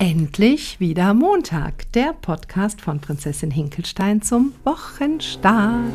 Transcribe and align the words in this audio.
Endlich 0.00 0.78
wieder 0.78 1.12
Montag, 1.12 1.90
der 1.90 2.12
Podcast 2.12 2.80
von 2.80 3.00
Prinzessin 3.00 3.50
Hinkelstein 3.50 4.22
zum 4.22 4.52
Wochenstart. 4.62 5.92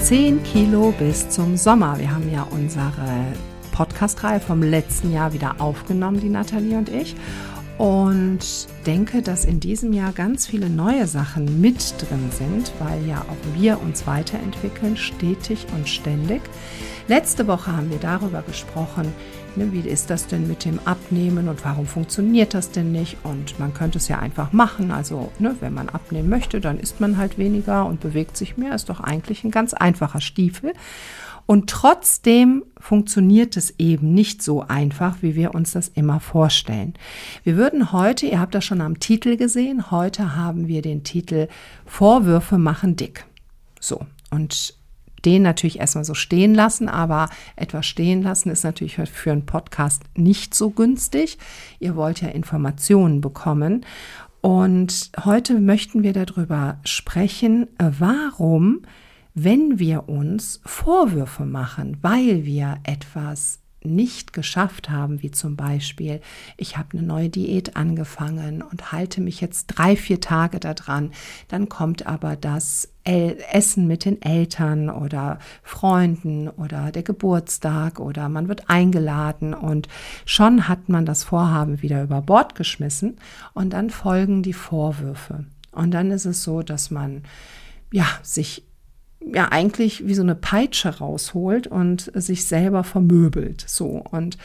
Zehn 0.00 0.40
Kilo 0.44 0.94
bis 0.96 1.28
zum 1.28 1.56
Sommer. 1.56 1.98
Wir 1.98 2.14
haben 2.14 2.32
ja 2.32 2.46
unsere 2.48 3.34
Podcast-Reihe 3.72 4.38
vom 4.38 4.62
letzten 4.62 5.12
Jahr 5.12 5.32
wieder 5.32 5.56
aufgenommen, 5.58 6.20
die 6.20 6.28
Nathalie 6.28 6.78
und 6.78 6.88
ich 6.88 7.16
und 7.80 8.40
denke, 8.84 9.22
dass 9.22 9.46
in 9.46 9.58
diesem 9.58 9.94
Jahr 9.94 10.12
ganz 10.12 10.46
viele 10.46 10.68
neue 10.68 11.06
Sachen 11.06 11.62
mit 11.62 11.94
drin 11.98 12.28
sind, 12.30 12.70
weil 12.78 13.06
ja 13.06 13.22
auch 13.22 13.58
wir 13.58 13.80
uns 13.80 14.06
weiterentwickeln, 14.06 14.98
stetig 14.98 15.66
und 15.74 15.88
ständig. 15.88 16.42
Letzte 17.08 17.46
Woche 17.46 17.74
haben 17.74 17.88
wir 17.88 17.96
darüber 17.96 18.42
gesprochen, 18.42 19.14
ne, 19.56 19.72
wie 19.72 19.88
ist 19.88 20.10
das 20.10 20.26
denn 20.26 20.46
mit 20.46 20.66
dem 20.66 20.78
Abnehmen 20.84 21.48
und 21.48 21.64
warum 21.64 21.86
funktioniert 21.86 22.52
das 22.52 22.70
denn 22.70 22.92
nicht? 22.92 23.16
Und 23.22 23.58
man 23.58 23.72
könnte 23.72 23.96
es 23.96 24.08
ja 24.08 24.18
einfach 24.18 24.52
machen. 24.52 24.90
Also, 24.90 25.32
ne, 25.38 25.56
wenn 25.60 25.72
man 25.72 25.88
abnehmen 25.88 26.28
möchte, 26.28 26.60
dann 26.60 26.78
isst 26.78 27.00
man 27.00 27.16
halt 27.16 27.38
weniger 27.38 27.86
und 27.86 28.00
bewegt 28.00 28.36
sich 28.36 28.58
mehr. 28.58 28.74
Ist 28.74 28.90
doch 28.90 29.00
eigentlich 29.00 29.42
ein 29.42 29.50
ganz 29.50 29.72
einfacher 29.72 30.20
Stiefel. 30.20 30.74
Und 31.50 31.68
trotzdem 31.68 32.62
funktioniert 32.78 33.56
es 33.56 33.74
eben 33.76 34.14
nicht 34.14 34.40
so 34.40 34.60
einfach, 34.60 35.16
wie 35.20 35.34
wir 35.34 35.52
uns 35.52 35.72
das 35.72 35.88
immer 35.88 36.20
vorstellen. 36.20 36.94
Wir 37.42 37.56
würden 37.56 37.90
heute, 37.90 38.26
ihr 38.26 38.38
habt 38.38 38.54
das 38.54 38.64
schon 38.64 38.80
am 38.80 39.00
Titel 39.00 39.36
gesehen, 39.36 39.90
heute 39.90 40.36
haben 40.36 40.68
wir 40.68 40.80
den 40.80 41.02
Titel 41.02 41.48
Vorwürfe 41.86 42.56
machen 42.56 42.94
dick. 42.94 43.26
So, 43.80 44.06
und 44.30 44.74
den 45.24 45.42
natürlich 45.42 45.80
erstmal 45.80 46.04
so 46.04 46.14
stehen 46.14 46.54
lassen, 46.54 46.88
aber 46.88 47.28
etwas 47.56 47.84
stehen 47.84 48.22
lassen 48.22 48.50
ist 48.50 48.62
natürlich 48.62 48.94
für 48.94 49.32
einen 49.32 49.44
Podcast 49.44 50.04
nicht 50.14 50.54
so 50.54 50.70
günstig. 50.70 51.36
Ihr 51.80 51.96
wollt 51.96 52.20
ja 52.20 52.28
Informationen 52.28 53.20
bekommen. 53.20 53.84
Und 54.40 55.10
heute 55.24 55.58
möchten 55.58 56.04
wir 56.04 56.12
darüber 56.12 56.78
sprechen, 56.84 57.66
warum 57.76 58.82
wenn 59.34 59.78
wir 59.78 60.08
uns 60.08 60.60
Vorwürfe 60.64 61.44
machen, 61.44 61.98
weil 62.02 62.44
wir 62.44 62.78
etwas 62.84 63.60
nicht 63.82 64.32
geschafft 64.32 64.90
haben, 64.90 65.22
wie 65.22 65.30
zum 65.30 65.56
Beispiel, 65.56 66.20
ich 66.56 66.76
habe 66.76 66.98
eine 66.98 67.06
neue 67.06 67.30
Diät 67.30 67.76
angefangen 67.76 68.62
und 68.62 68.92
halte 68.92 69.20
mich 69.20 69.40
jetzt 69.40 69.68
drei, 69.68 69.96
vier 69.96 70.20
Tage 70.20 70.60
daran, 70.60 71.12
dann 71.48 71.68
kommt 71.68 72.06
aber 72.06 72.36
das 72.36 72.92
Essen 73.04 73.86
mit 73.86 74.04
den 74.04 74.20
Eltern 74.20 74.90
oder 74.90 75.38
Freunden 75.62 76.48
oder 76.48 76.92
der 76.92 77.02
Geburtstag 77.02 77.98
oder 77.98 78.28
man 78.28 78.48
wird 78.48 78.68
eingeladen 78.68 79.54
und 79.54 79.88
schon 80.26 80.68
hat 80.68 80.90
man 80.90 81.06
das 81.06 81.24
Vorhaben 81.24 81.80
wieder 81.80 82.02
über 82.02 82.20
Bord 82.20 82.54
geschmissen 82.54 83.16
und 83.54 83.72
dann 83.72 83.88
folgen 83.88 84.42
die 84.42 84.52
Vorwürfe. 84.52 85.46
Und 85.72 85.92
dann 85.92 86.10
ist 86.10 86.26
es 86.26 86.42
so, 86.42 86.62
dass 86.62 86.90
man 86.90 87.22
ja 87.92 88.06
sich 88.22 88.69
ja 89.24 89.48
eigentlich 89.50 90.06
wie 90.06 90.14
so 90.14 90.22
eine 90.22 90.34
Peitsche 90.34 90.98
rausholt 90.98 91.66
und 91.66 92.10
sich 92.14 92.46
selber 92.46 92.84
vermöbelt. 92.84 93.64
So. 93.66 94.02
Und 94.10 94.38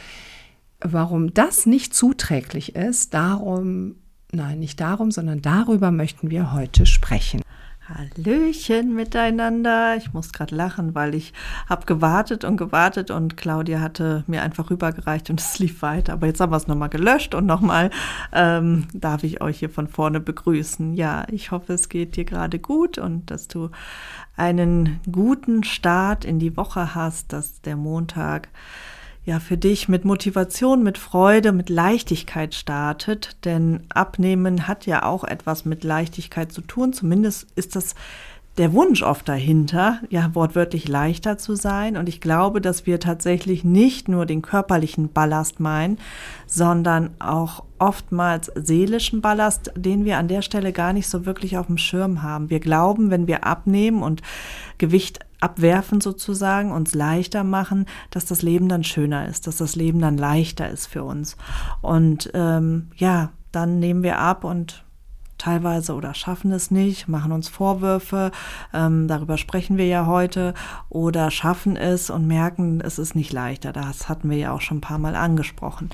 warum 0.80 1.34
das 1.34 1.66
nicht 1.66 1.94
zuträglich 1.94 2.76
ist, 2.76 3.14
darum, 3.14 3.96
nein, 4.32 4.58
nicht 4.58 4.80
darum, 4.80 5.10
sondern 5.10 5.42
darüber 5.42 5.90
möchten 5.90 6.30
wir 6.30 6.52
heute 6.52 6.86
sprechen. 6.86 7.42
Hallöchen 7.88 8.94
miteinander. 8.94 9.96
Ich 9.96 10.12
muss 10.12 10.32
gerade 10.32 10.56
lachen, 10.56 10.96
weil 10.96 11.14
ich 11.14 11.32
habe 11.68 11.86
gewartet 11.86 12.44
und 12.44 12.56
gewartet 12.56 13.12
und 13.12 13.36
Claudia 13.36 13.80
hatte 13.80 14.24
mir 14.26 14.42
einfach 14.42 14.70
rübergereicht 14.70 15.30
und 15.30 15.40
es 15.40 15.58
lief 15.58 15.82
weiter. 15.82 16.14
Aber 16.14 16.26
jetzt 16.26 16.40
haben 16.40 16.50
wir 16.50 16.56
es 16.56 16.66
nochmal 16.66 16.88
gelöscht 16.88 17.34
und 17.34 17.46
nochmal 17.46 17.90
ähm, 18.32 18.88
darf 18.92 19.22
ich 19.22 19.40
euch 19.40 19.60
hier 19.60 19.70
von 19.70 19.86
vorne 19.86 20.18
begrüßen. 20.20 20.94
Ja, 20.94 21.26
ich 21.30 21.52
hoffe, 21.52 21.74
es 21.74 21.88
geht 21.88 22.16
dir 22.16 22.24
gerade 22.24 22.58
gut 22.58 22.98
und 22.98 23.30
dass 23.30 23.46
du 23.46 23.70
einen 24.36 25.00
guten 25.10 25.64
Start 25.64 26.24
in 26.24 26.38
die 26.38 26.56
Woche 26.56 26.94
hast, 26.94 27.32
dass 27.32 27.60
der 27.62 27.76
Montag 27.76 28.48
ja 29.24 29.40
für 29.40 29.56
dich 29.56 29.88
mit 29.88 30.04
Motivation, 30.04 30.82
mit 30.82 30.98
Freude, 30.98 31.52
mit 31.52 31.68
Leichtigkeit 31.68 32.54
startet. 32.54 33.44
Denn 33.44 33.84
Abnehmen 33.88 34.68
hat 34.68 34.86
ja 34.86 35.02
auch 35.02 35.24
etwas 35.24 35.64
mit 35.64 35.82
Leichtigkeit 35.82 36.52
zu 36.52 36.60
tun. 36.60 36.92
Zumindest 36.92 37.48
ist 37.56 37.74
das 37.74 37.94
der 38.58 38.72
Wunsch 38.72 39.02
oft 39.02 39.28
dahinter, 39.28 40.00
ja 40.08 40.34
wortwörtlich 40.34 40.88
leichter 40.88 41.36
zu 41.36 41.54
sein. 41.56 41.96
Und 41.96 42.08
ich 42.08 42.20
glaube, 42.20 42.60
dass 42.60 42.86
wir 42.86 43.00
tatsächlich 43.00 43.64
nicht 43.64 44.08
nur 44.08 44.24
den 44.24 44.42
körperlichen 44.42 45.12
Ballast 45.12 45.60
meinen, 45.60 45.98
sondern 46.46 47.10
auch 47.18 47.64
oftmals 47.78 48.50
seelischen 48.54 49.20
Ballast, 49.20 49.72
den 49.76 50.06
wir 50.06 50.16
an 50.16 50.28
der 50.28 50.40
Stelle 50.40 50.72
gar 50.72 50.94
nicht 50.94 51.08
so 51.08 51.26
wirklich 51.26 51.58
auf 51.58 51.66
dem 51.66 51.76
Schirm 51.76 52.22
haben. 52.22 52.48
Wir 52.48 52.60
glauben, 52.60 53.10
wenn 53.10 53.26
wir 53.26 53.44
abnehmen 53.44 54.02
und 54.02 54.22
Gewicht 54.78 55.20
abwerfen 55.38 56.00
sozusagen, 56.00 56.72
uns 56.72 56.94
leichter 56.94 57.44
machen, 57.44 57.84
dass 58.10 58.24
das 58.24 58.40
Leben 58.40 58.70
dann 58.70 58.84
schöner 58.84 59.28
ist, 59.28 59.46
dass 59.46 59.58
das 59.58 59.76
Leben 59.76 60.00
dann 60.00 60.16
leichter 60.16 60.70
ist 60.70 60.86
für 60.86 61.04
uns. 61.04 61.36
Und 61.82 62.30
ähm, 62.32 62.88
ja, 62.96 63.32
dann 63.52 63.78
nehmen 63.78 64.02
wir 64.02 64.18
ab 64.18 64.44
und 64.44 64.85
teilweise 65.46 65.94
oder 65.94 66.12
schaffen 66.12 66.50
es 66.50 66.72
nicht, 66.72 67.06
machen 67.06 67.30
uns 67.30 67.48
Vorwürfe, 67.48 68.32
ähm, 68.74 69.06
darüber 69.06 69.38
sprechen 69.38 69.76
wir 69.76 69.86
ja 69.86 70.06
heute, 70.06 70.54
oder 70.88 71.30
schaffen 71.30 71.76
es 71.76 72.10
und 72.10 72.26
merken, 72.26 72.80
es 72.80 72.98
ist 72.98 73.14
nicht 73.14 73.32
leichter. 73.32 73.72
Das 73.72 74.08
hatten 74.08 74.28
wir 74.28 74.38
ja 74.38 74.50
auch 74.50 74.60
schon 74.60 74.78
ein 74.78 74.80
paar 74.80 74.98
Mal 74.98 75.14
angesprochen. 75.14 75.90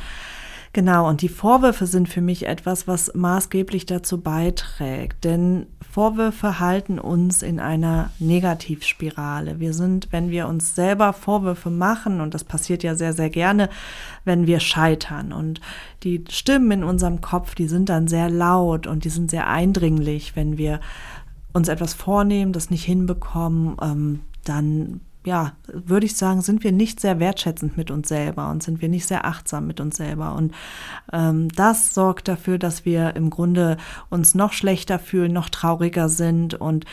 Genau, 0.74 1.06
und 1.06 1.20
die 1.20 1.28
Vorwürfe 1.28 1.86
sind 1.86 2.08
für 2.08 2.22
mich 2.22 2.46
etwas, 2.46 2.88
was 2.88 3.12
maßgeblich 3.14 3.84
dazu 3.84 4.22
beiträgt, 4.22 5.22
denn 5.22 5.66
Vorwürfe 5.90 6.60
halten 6.60 6.98
uns 6.98 7.42
in 7.42 7.60
einer 7.60 8.10
Negativspirale. 8.18 9.60
Wir 9.60 9.74
sind, 9.74 10.08
wenn 10.12 10.30
wir 10.30 10.48
uns 10.48 10.74
selber 10.74 11.12
Vorwürfe 11.12 11.68
machen, 11.68 12.22
und 12.22 12.32
das 12.32 12.44
passiert 12.44 12.82
ja 12.82 12.94
sehr, 12.94 13.12
sehr 13.12 13.28
gerne, 13.28 13.68
wenn 14.24 14.46
wir 14.46 14.60
scheitern. 14.60 15.34
Und 15.34 15.60
die 16.04 16.24
Stimmen 16.30 16.70
in 16.70 16.84
unserem 16.84 17.20
Kopf, 17.20 17.54
die 17.54 17.68
sind 17.68 17.90
dann 17.90 18.08
sehr 18.08 18.30
laut 18.30 18.86
und 18.86 19.04
die 19.04 19.10
sind 19.10 19.30
sehr 19.30 19.48
eindringlich, 19.48 20.36
wenn 20.36 20.56
wir 20.56 20.80
uns 21.52 21.68
etwas 21.68 21.92
vornehmen, 21.92 22.54
das 22.54 22.70
nicht 22.70 22.84
hinbekommen, 22.84 23.76
ähm, 23.82 24.20
dann 24.44 25.02
ja, 25.24 25.52
würde 25.66 26.06
ich 26.06 26.16
sagen, 26.16 26.42
sind 26.42 26.64
wir 26.64 26.72
nicht 26.72 27.00
sehr 27.00 27.20
wertschätzend 27.20 27.76
mit 27.76 27.90
uns 27.90 28.08
selber 28.08 28.50
und 28.50 28.62
sind 28.62 28.82
wir 28.82 28.88
nicht 28.88 29.06
sehr 29.06 29.24
achtsam 29.24 29.66
mit 29.66 29.80
uns 29.80 29.96
selber. 29.96 30.34
Und 30.34 30.52
ähm, 31.12 31.48
das 31.50 31.94
sorgt 31.94 32.28
dafür, 32.28 32.58
dass 32.58 32.84
wir 32.84 33.14
im 33.14 33.30
Grunde 33.30 33.76
uns 34.10 34.34
noch 34.34 34.52
schlechter 34.52 34.98
fühlen, 34.98 35.32
noch 35.32 35.48
trauriger 35.48 36.08
sind. 36.08 36.54
Und 36.54 36.86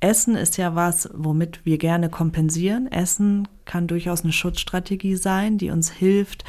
Essen 0.00 0.34
ist 0.34 0.56
ja 0.56 0.74
was, 0.74 1.08
womit 1.14 1.64
wir 1.64 1.78
gerne 1.78 2.08
kompensieren. 2.08 2.90
Essen 2.90 3.46
kann 3.64 3.86
durchaus 3.86 4.24
eine 4.24 4.32
Schutzstrategie 4.32 5.14
sein, 5.14 5.56
die 5.56 5.70
uns 5.70 5.90
hilft, 5.90 6.44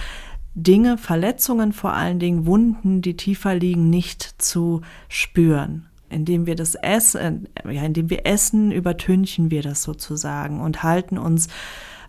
Dinge, 0.54 0.98
Verletzungen 0.98 1.72
vor 1.74 1.94
allen 1.94 2.20
Dingen, 2.20 2.46
Wunden, 2.46 3.02
die 3.02 3.16
tiefer 3.16 3.56
liegen, 3.56 3.90
nicht 3.90 4.42
zu 4.42 4.82
spüren 5.08 5.91
indem 6.12 6.46
wir 6.46 6.56
das 6.56 6.76
essen, 6.76 7.48
ja, 7.66 7.84
indem 7.84 8.10
wir 8.10 8.26
essen, 8.26 8.72
übertünchen 8.72 9.52
wir 9.52 9.62
das 9.62 9.84
sozusagen 9.84 10.62
und 10.62 10.84
halten 10.84 11.18
uns 11.18 11.48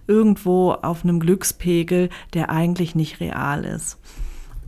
irgendwo 0.06 0.72
auf 0.72 1.04
einem 1.04 1.20
Glückspegel, 1.20 2.08
der 2.34 2.50
eigentlich 2.50 2.94
nicht 2.94 3.20
real 3.20 3.64
ist. 3.64 3.98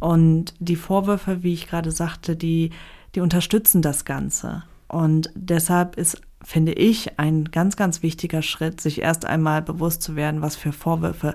Und 0.00 0.54
die 0.58 0.76
Vorwürfe, 0.76 1.42
wie 1.42 1.54
ich 1.54 1.66
gerade 1.66 1.90
sagte, 1.90 2.36
die, 2.36 2.70
die 3.14 3.20
unterstützen 3.20 3.82
das 3.82 4.04
Ganze. 4.04 4.64
Und 4.86 5.30
deshalb 5.34 5.96
ist, 5.96 6.20
finde 6.42 6.72
ich, 6.72 7.18
ein 7.18 7.46
ganz, 7.46 7.76
ganz 7.76 8.02
wichtiger 8.02 8.42
Schritt, 8.42 8.80
sich 8.80 9.00
erst 9.00 9.24
einmal 9.24 9.62
bewusst 9.62 10.02
zu 10.02 10.14
werden, 10.14 10.42
was 10.42 10.56
für 10.56 10.72
Vorwürfe 10.72 11.34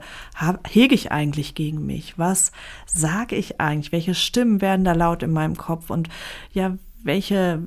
hege 0.68 0.96
ich 0.96 1.12
eigentlich 1.12 1.56
gegen 1.56 1.86
mich? 1.86 2.18
Was 2.18 2.52
sage 2.86 3.36
ich 3.36 3.60
eigentlich? 3.60 3.92
Welche 3.92 4.14
Stimmen 4.14 4.62
werden 4.62 4.86
da 4.86 4.94
laut 4.94 5.24
in 5.24 5.32
meinem 5.32 5.58
Kopf? 5.58 5.90
Und 5.90 6.10
ja, 6.54 6.78
welche, 7.04 7.62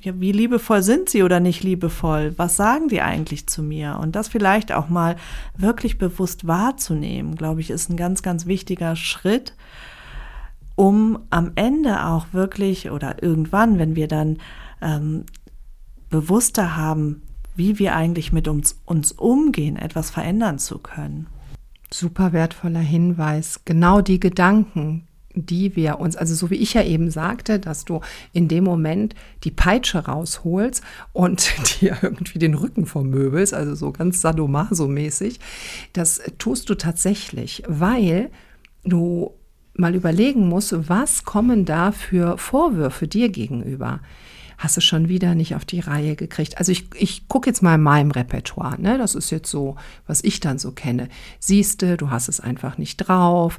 ja, 0.00 0.18
wie 0.20 0.32
liebevoll 0.32 0.82
sind 0.82 1.08
sie 1.08 1.22
oder 1.22 1.40
nicht 1.40 1.62
liebevoll? 1.62 2.34
Was 2.36 2.56
sagen 2.56 2.88
die 2.88 3.02
eigentlich 3.02 3.46
zu 3.46 3.62
mir? 3.62 3.98
Und 4.00 4.16
das 4.16 4.28
vielleicht 4.28 4.72
auch 4.72 4.88
mal 4.88 5.16
wirklich 5.56 5.98
bewusst 5.98 6.46
wahrzunehmen, 6.46 7.34
glaube 7.34 7.60
ich, 7.60 7.70
ist 7.70 7.90
ein 7.90 7.96
ganz, 7.96 8.22
ganz 8.22 8.46
wichtiger 8.46 8.96
Schritt, 8.96 9.54
um 10.74 11.18
am 11.30 11.52
Ende 11.54 12.04
auch 12.06 12.26
wirklich 12.32 12.90
oder 12.90 13.22
irgendwann, 13.22 13.78
wenn 13.78 13.96
wir 13.96 14.08
dann 14.08 14.38
ähm, 14.80 15.24
bewusster 16.08 16.76
haben, 16.76 17.22
wie 17.56 17.78
wir 17.78 17.96
eigentlich 17.96 18.32
mit 18.32 18.48
uns, 18.48 18.80
uns 18.84 19.12
umgehen, 19.12 19.76
etwas 19.76 20.10
verändern 20.10 20.58
zu 20.58 20.78
können. 20.78 21.26
Super 21.90 22.32
wertvoller 22.32 22.80
Hinweis. 22.80 23.60
Genau 23.64 24.00
die 24.00 24.20
Gedanken, 24.20 25.06
die 25.36 25.76
wir 25.76 26.00
uns, 26.00 26.16
also 26.16 26.34
so 26.34 26.50
wie 26.50 26.56
ich 26.56 26.74
ja 26.74 26.82
eben 26.82 27.10
sagte, 27.10 27.60
dass 27.60 27.84
du 27.84 28.00
in 28.32 28.48
dem 28.48 28.64
Moment 28.64 29.14
die 29.44 29.50
Peitsche 29.50 29.98
rausholst 30.06 30.82
und 31.12 31.52
dir 31.80 31.98
irgendwie 32.02 32.38
den 32.38 32.54
Rücken 32.54 32.86
vermöbelst, 32.86 33.54
also 33.54 33.74
so 33.74 33.92
ganz 33.92 34.22
sadomaso-mäßig, 34.22 35.38
das 35.92 36.20
tust 36.38 36.70
du 36.70 36.74
tatsächlich, 36.74 37.62
weil 37.68 38.30
du 38.84 39.32
mal 39.74 39.94
überlegen 39.94 40.48
musst, 40.48 40.88
was 40.88 41.24
kommen 41.24 41.66
da 41.66 41.92
für 41.92 42.38
Vorwürfe 42.38 43.06
dir 43.06 43.28
gegenüber 43.28 44.00
hast 44.58 44.76
du 44.76 44.80
schon 44.80 45.08
wieder 45.08 45.34
nicht 45.34 45.54
auf 45.54 45.64
die 45.64 45.80
Reihe 45.80 46.16
gekriegt. 46.16 46.58
Also 46.58 46.72
ich, 46.72 46.88
ich 46.94 47.28
gucke 47.28 47.48
jetzt 47.48 47.62
mal 47.62 47.74
in 47.74 47.82
meinem 47.82 48.10
Repertoire, 48.10 48.80
ne? 48.80 48.98
das 48.98 49.14
ist 49.14 49.30
jetzt 49.30 49.50
so, 49.50 49.76
was 50.06 50.24
ich 50.24 50.40
dann 50.40 50.58
so 50.58 50.72
kenne. 50.72 51.08
Siehst 51.38 51.82
du, 51.82 51.96
du 51.96 52.10
hast 52.10 52.28
es 52.28 52.40
einfach 52.40 52.78
nicht 52.78 52.96
drauf. 52.96 53.58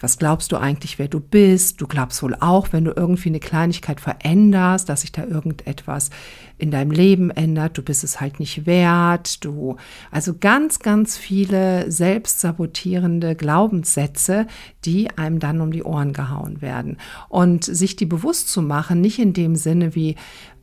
Was 0.00 0.18
glaubst 0.18 0.52
du 0.52 0.56
eigentlich, 0.56 0.98
wer 0.98 1.08
du 1.08 1.20
bist? 1.20 1.80
Du 1.80 1.86
glaubst 1.86 2.22
wohl 2.22 2.34
auch, 2.34 2.68
wenn 2.72 2.84
du 2.84 2.92
irgendwie 2.92 3.28
eine 3.28 3.40
Kleinigkeit 3.40 4.00
veränderst, 4.00 4.88
dass 4.88 5.02
sich 5.02 5.12
da 5.12 5.24
irgendetwas 5.24 6.10
in 6.58 6.70
deinem 6.70 6.90
Leben 6.90 7.30
ändert. 7.30 7.78
Du 7.78 7.82
bist 7.82 8.04
es 8.04 8.20
halt 8.20 8.40
nicht 8.40 8.66
wert. 8.66 9.44
Du, 9.44 9.76
also 10.10 10.34
ganz, 10.38 10.80
ganz 10.80 11.16
viele 11.16 11.90
selbstsabotierende 11.90 13.34
Glaubenssätze, 13.34 14.46
die 14.84 15.10
einem 15.16 15.38
dann 15.38 15.60
um 15.60 15.72
die 15.72 15.84
Ohren 15.84 16.12
gehauen 16.12 16.60
werden. 16.60 16.96
Und 17.28 17.64
sich 17.64 17.96
die 17.96 18.06
bewusst 18.06 18.48
zu 18.48 18.62
machen, 18.62 19.00
nicht 19.00 19.18
in 19.18 19.32
dem 19.32 19.56
Sinne 19.56 19.94
wie, 19.94 20.16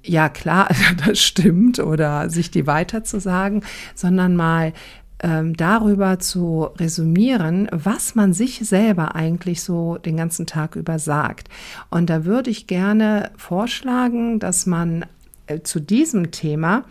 ja 0.05 0.29
klar, 0.29 0.69
das 1.05 1.19
stimmt 1.19 1.79
oder 1.79 2.29
sich 2.29 2.51
die 2.51 2.67
weiter 2.67 3.03
zu 3.03 3.19
sagen, 3.19 3.63
sondern 3.93 4.35
mal 4.35 4.73
ähm, 5.19 5.55
darüber 5.55 6.19
zu 6.19 6.69
resümieren, 6.77 7.67
was 7.71 8.15
man 8.15 8.33
sich 8.33 8.59
selber 8.59 9.15
eigentlich 9.15 9.61
so 9.61 9.97
den 9.97 10.17
ganzen 10.17 10.45
Tag 10.45 10.75
über 10.75 10.99
sagt. 10.99 11.47
Und 11.89 12.09
da 12.09 12.25
würde 12.25 12.49
ich 12.49 12.67
gerne 12.67 13.31
vorschlagen, 13.37 14.39
dass 14.39 14.65
man 14.65 15.05
äh, 15.47 15.61
zu 15.61 15.79
diesem 15.79 16.31
Thema 16.31 16.83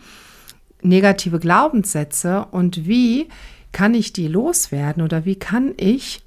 negative 0.81 1.39
Glaubenssätze 1.39 2.45
und 2.51 2.87
wie 2.87 3.29
kann 3.71 3.93
ich 3.93 4.13
die 4.13 4.27
loswerden 4.27 5.03
oder 5.03 5.25
wie 5.25 5.35
kann 5.35 5.73
ich 5.77 6.21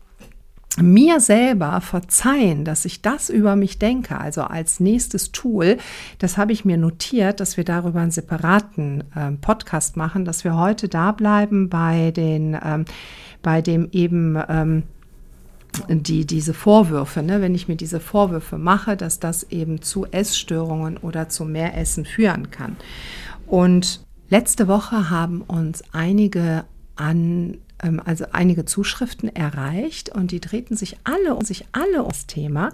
mir 0.83 1.21
selber 1.21 1.81
verzeihen, 1.81 2.65
dass 2.65 2.85
ich 2.85 3.03
das 3.03 3.31
über 3.31 3.57
mich 3.57 3.79
denke, 3.79 4.19
also 4.19 4.43
als 4.43 4.81
nächstes 4.81 5.33
Tool, 5.33 5.79
das 6.19 6.37
habe 6.37 6.53
ich 6.53 6.65
mir 6.65 6.77
notiert, 6.77 7.41
dass 7.41 7.57
wir 7.57 7.65
darüber 7.65 8.01
einen 8.01 8.11
separaten 8.11 9.05
äh, 9.15 9.33
Podcast 9.41 9.97
machen, 9.97 10.25
dass 10.25 10.45
wir 10.45 10.57
heute 10.57 10.89
da 10.89 11.13
bleiben 11.13 11.69
bei 11.69 12.11
den, 12.11 12.59
ähm, 12.63 12.85
bei 13.43 13.63
dem 13.63 13.89
eben 13.93 14.39
ähm, 14.49 14.83
die, 15.89 16.27
diese 16.27 16.55
Vorwürfe, 16.55 17.23
ne, 17.23 17.41
wenn 17.41 17.55
ich 17.55 17.69
mir 17.69 17.77
diese 17.77 18.01
Vorwürfe 18.01 18.59
mache, 18.59 18.97
dass 18.97 19.21
das 19.21 19.45
eben 19.45 19.83
zu 19.83 20.07
Essstörungen 20.07 20.97
oder 20.97 21.29
zu 21.29 21.45
mehr 21.45 21.77
Essen 21.77 22.05
führen 22.05 22.51
kann. 22.51 22.77
Und 23.47 24.01
letzte 24.29 24.69
Woche 24.69 25.11
haben 25.11 25.43
uns 25.43 25.83
einige 25.93 26.65
an 26.97 27.59
ähm, 27.83 28.01
also 28.05 28.27
einige 28.33 28.65
Zuschriften 28.65 29.35
erreicht 29.35 30.11
und 30.11 30.31
die 30.31 30.41
drehten 30.41 30.77
sich 30.77 30.97
alle 31.05 31.35
um 31.35 31.45
sich 31.45 31.67
alle 31.73 32.03
ums 32.03 32.27
Thema, 32.27 32.71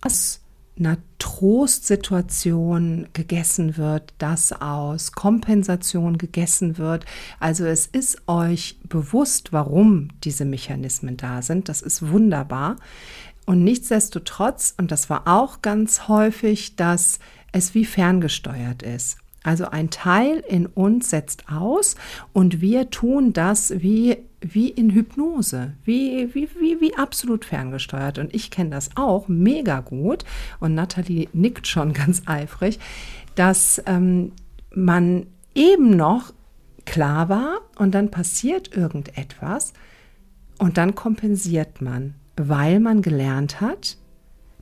aus 0.00 0.40
einer 0.78 0.98
Trostsituation 1.18 3.06
gegessen 3.12 3.76
wird, 3.76 4.12
dass 4.18 4.52
aus 4.52 5.12
Kompensation 5.12 6.18
gegessen 6.18 6.78
wird. 6.78 7.04
Also 7.38 7.64
es 7.64 7.86
ist 7.86 8.26
euch 8.26 8.78
bewusst, 8.88 9.52
warum 9.52 10.08
diese 10.24 10.44
Mechanismen 10.44 11.16
da 11.16 11.42
sind. 11.42 11.68
Das 11.68 11.80
ist 11.80 12.08
wunderbar. 12.10 12.76
Und 13.46 13.62
nichtsdestotrotz, 13.62 14.74
und 14.76 14.90
das 14.90 15.08
war 15.10 15.28
auch 15.28 15.62
ganz 15.62 16.08
häufig, 16.08 16.74
dass 16.76 17.20
es 17.52 17.74
wie 17.74 17.84
ferngesteuert 17.84 18.82
ist. 18.82 19.18
Also 19.44 19.66
ein 19.66 19.90
Teil 19.90 20.42
in 20.48 20.66
uns 20.66 21.10
setzt 21.10 21.50
aus 21.50 21.96
und 22.32 22.62
wir 22.62 22.88
tun 22.90 23.34
das 23.34 23.74
wie, 23.82 24.16
wie 24.52 24.68
in 24.68 24.90
Hypnose, 24.90 25.72
wie, 25.84 26.34
wie, 26.34 26.48
wie, 26.60 26.80
wie 26.80 26.94
absolut 26.96 27.44
ferngesteuert. 27.44 28.18
Und 28.18 28.34
ich 28.34 28.50
kenne 28.50 28.70
das 28.70 28.90
auch 28.96 29.28
mega 29.28 29.80
gut 29.80 30.24
und 30.60 30.74
Nathalie 30.74 31.28
nickt 31.32 31.66
schon 31.66 31.92
ganz 31.94 32.22
eifrig, 32.26 32.78
dass 33.34 33.82
ähm, 33.86 34.32
man 34.70 35.26
eben 35.54 35.96
noch 35.96 36.32
klar 36.84 37.28
war 37.28 37.60
und 37.76 37.94
dann 37.94 38.10
passiert 38.10 38.76
irgendetwas 38.76 39.72
und 40.58 40.76
dann 40.76 40.94
kompensiert 40.94 41.80
man, 41.80 42.14
weil 42.36 42.80
man 42.80 43.00
gelernt 43.00 43.60
hat, 43.60 43.96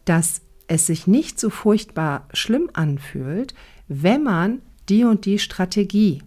dass 0.05 0.43
es 0.69 0.87
sich 0.87 1.06
nicht 1.06 1.40
so 1.40 1.50
furchtbar 1.50 2.29
schlimm 2.32 2.70
anfühlt, 2.73 3.55
wenn 3.88 4.23
man 4.23 4.62
die 4.88 5.05
und 5.05 5.26
die 5.26 5.38
Strategie 5.38 6.23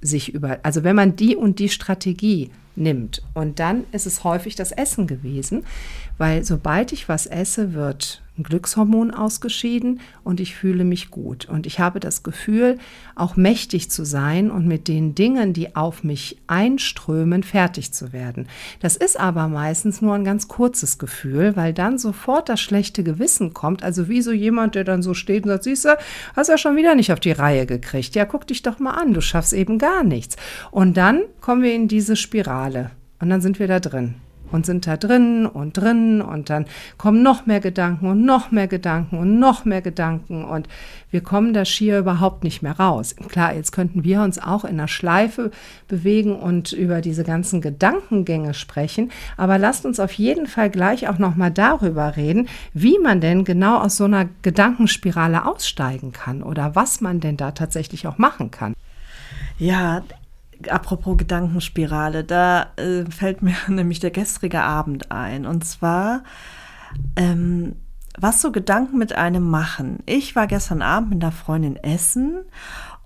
sich 0.00 0.32
über, 0.34 0.58
also 0.62 0.84
wenn 0.84 0.96
man 0.96 1.16
die 1.16 1.36
und 1.36 1.58
die 1.58 1.68
Strategie 1.68 2.50
nimmt. 2.78 3.22
Und 3.34 3.58
dann 3.58 3.84
ist 3.92 4.06
es 4.06 4.24
häufig 4.24 4.56
das 4.56 4.72
Essen 4.72 5.06
gewesen, 5.06 5.64
weil 6.16 6.44
sobald 6.44 6.92
ich 6.92 7.08
was 7.08 7.26
esse, 7.26 7.74
wird 7.74 8.22
ein 8.38 8.44
Glückshormon 8.44 9.10
ausgeschieden 9.10 10.00
und 10.24 10.40
ich 10.40 10.54
fühle 10.54 10.84
mich 10.84 11.10
gut. 11.10 11.46
Und 11.48 11.66
ich 11.66 11.80
habe 11.80 12.00
das 12.00 12.22
Gefühl, 12.22 12.78
auch 13.14 13.36
mächtig 13.36 13.90
zu 13.90 14.04
sein 14.04 14.50
und 14.50 14.66
mit 14.66 14.88
den 14.88 15.14
Dingen, 15.14 15.52
die 15.52 15.74
auf 15.76 16.04
mich 16.04 16.38
einströmen, 16.46 17.42
fertig 17.42 17.92
zu 17.92 18.12
werden. 18.12 18.46
Das 18.80 18.96
ist 18.96 19.18
aber 19.18 19.48
meistens 19.48 20.00
nur 20.00 20.14
ein 20.14 20.24
ganz 20.24 20.48
kurzes 20.48 20.98
Gefühl, 20.98 21.56
weil 21.56 21.72
dann 21.72 21.98
sofort 21.98 22.48
das 22.48 22.60
schlechte 22.60 23.02
Gewissen 23.02 23.52
kommt. 23.52 23.82
Also 23.82 24.08
wie 24.08 24.22
so 24.22 24.32
jemand, 24.32 24.74
der 24.74 24.84
dann 24.84 25.02
so 25.02 25.14
steht 25.14 25.44
und 25.44 25.50
sagt, 25.50 25.64
siehst 25.64 25.84
du, 25.84 25.96
hast 26.36 26.48
ja 26.48 26.58
schon 26.58 26.76
wieder 26.76 26.94
nicht 26.94 27.12
auf 27.12 27.20
die 27.20 27.32
Reihe 27.32 27.66
gekriegt. 27.66 28.14
Ja, 28.14 28.24
guck 28.24 28.46
dich 28.46 28.62
doch 28.62 28.78
mal 28.78 28.92
an, 28.92 29.14
du 29.14 29.20
schaffst 29.20 29.52
eben 29.52 29.78
gar 29.78 30.04
nichts. 30.04 30.36
Und 30.70 30.96
dann 30.96 31.22
kommen 31.40 31.62
wir 31.62 31.74
in 31.74 31.88
diese 31.88 32.16
Spirale 32.16 32.90
und 33.20 33.30
dann 33.30 33.40
sind 33.40 33.58
wir 33.58 33.66
da 33.66 33.80
drin 33.80 34.14
und 34.52 34.66
sind 34.66 34.86
da 34.86 34.96
drin 34.96 35.46
und 35.46 35.76
drin 35.76 36.20
und 36.20 36.50
dann 36.50 36.66
kommen 36.96 37.22
noch 37.22 37.46
mehr 37.46 37.60
Gedanken 37.60 38.06
und 38.08 38.24
noch 38.24 38.50
mehr 38.50 38.68
Gedanken 38.68 39.18
und 39.18 39.38
noch 39.38 39.64
mehr 39.64 39.82
Gedanken 39.82 40.44
und 40.44 40.68
wir 41.10 41.22
kommen 41.22 41.54
da 41.54 41.64
schier 41.64 41.98
überhaupt 41.98 42.44
nicht 42.44 42.62
mehr 42.62 42.78
raus. 42.78 43.16
Klar, 43.28 43.54
jetzt 43.54 43.72
könnten 43.72 44.04
wir 44.04 44.20
uns 44.20 44.38
auch 44.38 44.64
in 44.64 44.72
einer 44.72 44.88
Schleife 44.88 45.50
bewegen 45.88 46.36
und 46.36 46.72
über 46.72 47.00
diese 47.00 47.24
ganzen 47.24 47.60
Gedankengänge 47.60 48.52
sprechen, 48.54 49.10
aber 49.36 49.58
lasst 49.58 49.86
uns 49.86 50.00
auf 50.00 50.12
jeden 50.12 50.46
Fall 50.46 50.70
gleich 50.70 51.08
auch 51.08 51.18
noch 51.18 51.36
mal 51.36 51.50
darüber 51.50 52.16
reden, 52.16 52.48
wie 52.74 52.98
man 52.98 53.20
denn 53.20 53.44
genau 53.44 53.78
aus 53.78 53.96
so 53.96 54.04
einer 54.04 54.28
Gedankenspirale 54.42 55.46
aussteigen 55.46 56.12
kann 56.12 56.42
oder 56.42 56.74
was 56.74 57.00
man 57.00 57.20
denn 57.20 57.36
da 57.36 57.52
tatsächlich 57.52 58.06
auch 58.06 58.18
machen 58.18 58.50
kann. 58.50 58.74
Ja, 59.58 60.02
apropos 60.68 61.16
Gedankenspirale, 61.16 62.24
da 62.24 62.68
äh, 62.76 63.04
fällt 63.10 63.42
mir 63.42 63.54
nämlich 63.68 64.00
der 64.00 64.10
gestrige 64.10 64.62
Abend 64.62 65.10
ein. 65.10 65.46
Und 65.46 65.64
zwar, 65.64 66.22
ähm, 67.16 67.76
was 68.18 68.42
so 68.42 68.50
Gedanken 68.50 68.98
mit 68.98 69.12
einem 69.12 69.48
machen. 69.48 69.98
Ich 70.06 70.34
war 70.34 70.46
gestern 70.46 70.82
Abend 70.82 71.10
mit 71.10 71.22
einer 71.22 71.32
Freundin 71.32 71.76
essen 71.76 72.40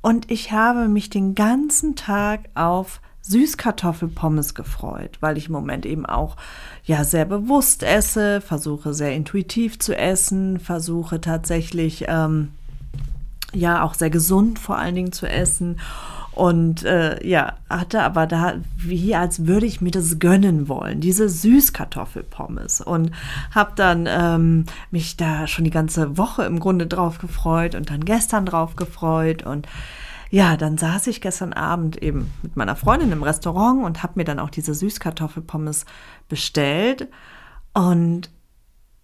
und 0.01 0.31
ich 0.31 0.53
habe 0.53 0.89
mich 0.89 1.11
den 1.11 1.35
ganzen 1.35 1.97
Tag 1.97 2.49
auf 2.55 3.01
Süßkartoffelpommes 3.23 4.55
gefreut, 4.55 5.19
weil 5.21 5.39
ich 5.39 5.47
im 5.47 5.53
Moment 5.53 5.87
eben 5.87 6.07
auch 6.07 6.37
ja 6.85 7.05
sehr 7.05 7.25
bewusst 7.25 7.85
esse, 7.85 8.41
versuche 8.41 8.95
sehr 8.95 9.15
intuitiv 9.15 9.79
zu 9.79 9.97
essen, 9.97 10.59
versuche 10.59 11.21
tatsächlich 11.21 12.07
ähm, 12.09 12.49
ja 13.53 13.85
auch 13.85 13.95
sehr 13.95 14.11
gesund 14.11 14.59
vor 14.59 14.77
allen 14.77 14.97
Dingen 14.97 15.13
zu 15.13 15.27
essen 15.27 15.79
und 16.35 16.83
äh, 16.85 17.25
ja, 17.27 17.57
hatte 17.69 18.03
aber 18.03 18.27
da, 18.27 18.55
wie 18.77 19.15
als 19.15 19.47
würde 19.47 19.67
ich 19.67 19.83
mir 19.83 19.91
das 19.91 20.19
gönnen 20.19 20.67
wollen, 20.69 21.01
diese 21.01 21.29
Süßkartoffelpommes. 21.29 22.81
Und 22.81 23.13
habe 23.55 23.73
dann 23.77 24.09
ähm, 24.09 24.65
mich 24.91 25.19
da 25.19 25.47
schon 25.47 25.65
die 25.65 25.71
ganze 25.71 26.17
Woche 26.17 26.45
im 26.45 26.59
Grunde 26.59 26.87
drauf 26.87 27.19
gefreut 27.19 27.75
und 27.75 27.91
dann 27.91 28.05
gestern 28.05 28.47
drauf 28.47 28.77
gefreut. 28.77 29.43
Und 29.43 29.69
ja, 30.31 30.57
dann 30.57 30.79
saß 30.79 31.07
ich 31.09 31.21
gestern 31.21 31.53
Abend 31.53 32.03
eben 32.03 32.33
mit 32.43 32.57
meiner 32.57 32.77
Freundin 32.77 33.13
im 33.13 33.23
Restaurant 33.23 33.85
und 33.85 34.03
habe 34.03 34.15
mir 34.17 34.25
dann 34.25 34.39
auch 34.39 34.51
diese 34.51 34.75
Süßkartoffelpommes 34.75 35.85
bestellt. 36.31 37.09
Und 37.75 38.31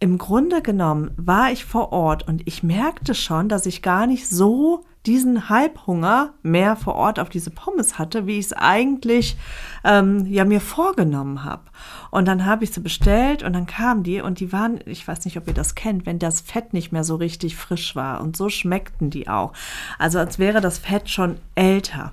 im 0.01 0.17
Grunde 0.17 0.63
genommen 0.63 1.11
war 1.17 1.53
ich 1.53 1.67
vor 1.67 1.93
Ort 1.93 2.27
und 2.27 2.47
ich 2.47 2.63
merkte 2.63 3.15
schon, 3.15 3.51
dass 3.51 3.67
ich 3.67 3.83
gar 3.83 4.07
nicht 4.07 4.31
so 4.31 4.85
diesen 5.09 5.49
Halbhunger 5.49 6.35
mehr 6.43 6.77
vor 6.77 6.95
Ort 6.95 7.19
auf 7.19 7.31
diese 7.31 7.51
Pommes 7.51 7.99
hatte, 7.99 8.27
wie 8.27 8.39
ich 8.39 8.47
es 8.47 8.53
eigentlich 8.53 9.39
ähm, 9.83 10.27
ja 10.27 10.45
mir 10.45 10.61
vorgenommen 10.61 11.45
habe. 11.45 11.63
Und 12.11 12.29
dann 12.29 12.45
habe 12.45 12.65
ich 12.65 12.73
sie 12.73 12.81
bestellt 12.81 13.43
und 13.43 13.55
dann 13.55 13.67
kamen 13.67 14.03
die 14.03 14.21
und 14.21 14.39
die 14.39 14.53
waren, 14.53 14.81
ich 14.85 15.09
weiß 15.09 15.25
nicht, 15.25 15.39
ob 15.39 15.49
ihr 15.49 15.55
das 15.55 15.75
kennt, 15.75 16.05
wenn 16.05 16.19
das 16.19 16.43
Fett 16.43 16.75
nicht 16.75 16.93
mehr 16.93 17.05
so 17.05 17.17
richtig 17.17 17.57
frisch 17.57 17.97
war 17.97 18.21
und 18.21 18.37
so 18.37 18.51
schmeckten 18.51 19.09
die 19.09 19.29
auch. 19.29 19.55
Also 19.99 20.19
als 20.19 20.39
wäre 20.39 20.61
das 20.61 20.79
Fett 20.79 21.09
schon 21.09 21.37
älter. 21.55 22.13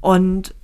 Und 0.00 0.54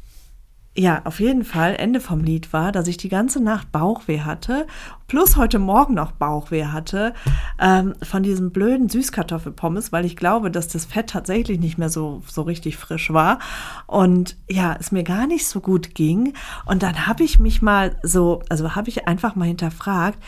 ja, 0.76 1.02
auf 1.04 1.18
jeden 1.18 1.44
Fall, 1.44 1.74
Ende 1.74 2.00
vom 2.00 2.22
Lied 2.22 2.52
war, 2.52 2.70
dass 2.70 2.86
ich 2.86 2.96
die 2.96 3.08
ganze 3.08 3.42
Nacht 3.42 3.72
Bauchweh 3.72 4.20
hatte, 4.20 4.66
plus 5.08 5.36
heute 5.36 5.58
Morgen 5.58 5.94
noch 5.94 6.12
Bauchweh 6.12 6.66
hatte, 6.66 7.14
ähm, 7.58 7.94
von 8.00 8.22
diesem 8.22 8.52
blöden 8.52 8.88
Süßkartoffelpommes, 8.88 9.90
weil 9.90 10.04
ich 10.04 10.16
glaube, 10.16 10.52
dass 10.52 10.68
das 10.68 10.84
Fett 10.84 11.10
tatsächlich 11.10 11.58
nicht 11.58 11.78
mehr 11.78 11.88
so, 11.88 12.22
so 12.28 12.42
richtig 12.42 12.76
frisch 12.76 13.12
war. 13.12 13.40
Und 13.88 14.36
ja, 14.48 14.76
es 14.78 14.92
mir 14.92 15.02
gar 15.02 15.26
nicht 15.26 15.48
so 15.48 15.60
gut 15.60 15.96
ging. 15.96 16.34
Und 16.64 16.84
dann 16.84 17.08
habe 17.08 17.24
ich 17.24 17.40
mich 17.40 17.60
mal 17.60 17.96
so, 18.04 18.42
also 18.48 18.76
habe 18.76 18.88
ich 18.88 19.08
einfach 19.08 19.34
mal 19.34 19.48
hinterfragt, 19.48 20.22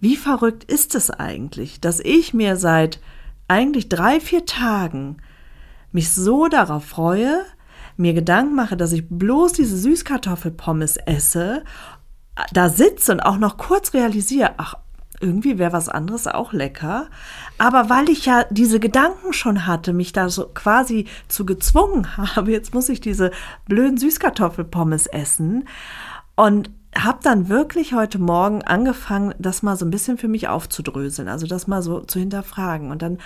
wie 0.00 0.16
verrückt 0.16 0.64
ist 0.64 0.96
es 0.96 1.10
eigentlich, 1.10 1.80
dass 1.80 2.00
ich 2.00 2.34
mir 2.34 2.56
seit 2.56 2.98
eigentlich 3.46 3.88
drei, 3.88 4.18
vier 4.18 4.46
Tagen 4.46 5.18
mich 5.92 6.10
so 6.10 6.48
darauf 6.48 6.84
freue, 6.84 7.44
mir 7.96 8.14
Gedanken 8.14 8.54
mache, 8.54 8.76
dass 8.76 8.92
ich 8.92 9.08
bloß 9.08 9.52
diese 9.52 9.76
Süßkartoffelpommes 9.76 10.96
esse, 10.96 11.64
da 12.52 12.68
sitze 12.68 13.12
und 13.12 13.20
auch 13.20 13.38
noch 13.38 13.56
kurz 13.56 13.94
realisiere, 13.94 14.54
ach, 14.56 14.74
irgendwie 15.20 15.58
wäre 15.58 15.72
was 15.72 15.88
anderes 15.88 16.26
auch 16.26 16.52
lecker. 16.52 17.06
Aber 17.56 17.88
weil 17.88 18.10
ich 18.10 18.26
ja 18.26 18.44
diese 18.50 18.80
Gedanken 18.80 19.32
schon 19.32 19.66
hatte, 19.66 19.92
mich 19.92 20.12
da 20.12 20.28
so 20.28 20.48
quasi 20.48 21.06
zu 21.28 21.46
gezwungen 21.46 22.16
habe, 22.36 22.50
jetzt 22.50 22.74
muss 22.74 22.88
ich 22.88 23.00
diese 23.00 23.30
blöden 23.66 23.96
Süßkartoffelpommes 23.96 25.06
essen. 25.06 25.68
Und 26.34 26.70
habe 26.94 27.20
dann 27.22 27.48
wirklich 27.48 27.94
heute 27.94 28.18
Morgen 28.18 28.62
angefangen, 28.62 29.34
das 29.38 29.62
mal 29.62 29.76
so 29.76 29.86
ein 29.86 29.90
bisschen 29.90 30.18
für 30.18 30.28
mich 30.28 30.48
aufzudröseln, 30.48 31.28
also 31.28 31.46
das 31.46 31.66
mal 31.66 31.82
so 31.82 32.00
zu 32.00 32.18
hinterfragen. 32.18 32.90
Und 32.90 33.00
dann 33.00 33.18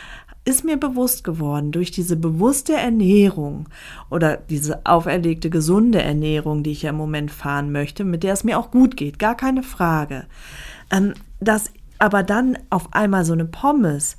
ist 0.47 0.65
mir 0.65 0.77
bewusst 0.77 1.25
geworden, 1.25 1.73
durch 1.73 1.91
diese 1.91 2.17
bewusste 2.17 2.73
Ernährung 2.73 3.69
oder 4.11 4.37
diese 4.37 4.87
auferlegte 4.87 5.51
gesunde 5.51 6.01
Ernährung, 6.01 6.63
die 6.63 6.71
ich 6.71 6.83
ja 6.83 6.91
im 6.91 6.97
Moment 6.97 7.33
fahren 7.33 7.73
möchte, 7.73 8.05
mit 8.05 8.23
der 8.23 8.33
es 8.33 8.45
mir 8.45 8.59
auch 8.59 8.71
gut 8.71 8.97
geht, 8.97 9.19
gar 9.19 9.37
keine 9.37 9.65
Frage, 9.65 10.27
ähm, 10.93 11.15
dass 11.41 11.73
aber 11.99 12.23
dann 12.23 12.57
auf 12.71 12.95
einmal 12.95 13.25
so 13.25 13.33
eine 13.33 13.45
Pommes 13.45 14.17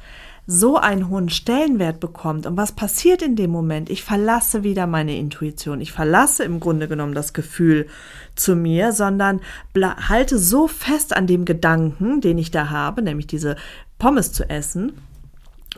so 0.49 0.77
einen 0.77 1.09
hohen 1.09 1.29
Stellenwert 1.29 1.99
bekommt. 1.99 2.45
Und 2.45 2.55
was 2.55 2.71
passiert 2.71 3.21
in 3.21 3.35
dem 3.35 3.51
Moment? 3.51 3.89
Ich 3.89 4.03
verlasse 4.03 4.63
wieder 4.63 4.87
meine 4.87 5.17
Intuition. 5.17 5.81
Ich 5.81 5.91
verlasse 5.91 6.45
im 6.45 6.61
Grunde 6.61 6.87
genommen 6.87 7.13
das 7.13 7.33
Gefühl 7.33 7.87
zu 8.35 8.55
mir, 8.55 8.93
sondern 8.93 9.41
halte 9.75 10.39
so 10.39 10.69
fest 10.69 11.15
an 11.15 11.27
dem 11.27 11.43
Gedanken, 11.43 12.21
den 12.21 12.37
ich 12.37 12.49
da 12.49 12.69
habe, 12.69 13.01
nämlich 13.01 13.27
diese 13.27 13.57
Pommes 13.99 14.31
zu 14.31 14.49
essen 14.49 14.93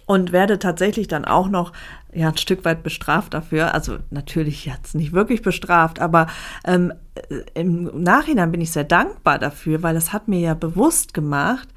und 0.09 0.31
werde 0.31 0.57
tatsächlich 0.57 1.07
dann 1.07 1.23
auch 1.23 1.49
noch 1.49 1.71
ja 2.11 2.29
ein 2.29 2.37
Stück 2.37 2.65
weit 2.65 2.81
bestraft 2.81 3.35
dafür. 3.35 3.75
Also 3.75 3.99
natürlich 4.09 4.65
jetzt 4.65 4.95
nicht 4.95 5.13
wirklich 5.13 5.43
bestraft, 5.43 5.99
aber 5.99 6.25
ähm, 6.65 6.91
im 7.53 8.01
Nachhinein 8.01 8.51
bin 8.51 8.59
ich 8.59 8.71
sehr 8.71 8.85
dankbar 8.85 9.37
dafür, 9.37 9.83
weil 9.83 9.95
es 9.95 10.11
hat 10.11 10.27
mir 10.27 10.39
ja 10.39 10.55
bewusst 10.55 11.13
gemacht, 11.13 11.69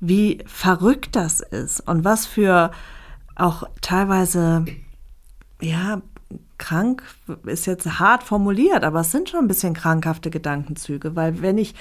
wie 0.00 0.42
verrückt 0.46 1.14
das 1.14 1.40
ist 1.40 1.80
und 1.80 2.06
was 2.06 2.24
für 2.24 2.70
auch 3.36 3.64
teilweise, 3.82 4.64
ja, 5.60 6.00
krank 6.56 7.02
ist 7.44 7.66
jetzt 7.66 7.98
hart 7.98 8.22
formuliert, 8.22 8.84
aber 8.84 9.00
es 9.00 9.10
sind 9.10 9.28
schon 9.28 9.40
ein 9.40 9.48
bisschen 9.48 9.74
krankhafte 9.74 10.30
Gedankenzüge, 10.30 11.16
weil 11.16 11.42
wenn 11.42 11.58
ich 11.58 11.74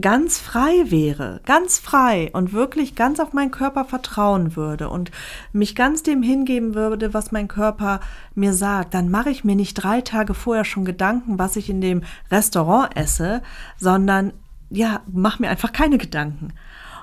ganz 0.00 0.38
frei 0.38 0.84
wäre, 0.90 1.40
ganz 1.46 1.78
frei 1.78 2.30
und 2.32 2.52
wirklich 2.52 2.94
ganz 2.94 3.18
auf 3.18 3.32
meinen 3.32 3.50
Körper 3.50 3.84
vertrauen 3.84 4.54
würde 4.56 4.88
und 4.88 5.10
mich 5.52 5.74
ganz 5.74 6.02
dem 6.02 6.22
hingeben 6.22 6.74
würde, 6.74 7.12
was 7.14 7.32
mein 7.32 7.48
Körper 7.48 8.00
mir 8.34 8.52
sagt, 8.52 8.94
dann 8.94 9.10
mache 9.10 9.30
ich 9.30 9.42
mir 9.42 9.56
nicht 9.56 9.74
drei 9.74 10.00
Tage 10.00 10.34
vorher 10.34 10.64
schon 10.64 10.84
Gedanken, 10.84 11.38
was 11.38 11.56
ich 11.56 11.70
in 11.70 11.80
dem 11.80 12.02
Restaurant 12.30 12.96
esse, 12.96 13.42
sondern 13.78 14.32
ja, 14.68 15.00
mach 15.12 15.40
mir 15.40 15.50
einfach 15.50 15.72
keine 15.72 15.98
Gedanken. 15.98 16.52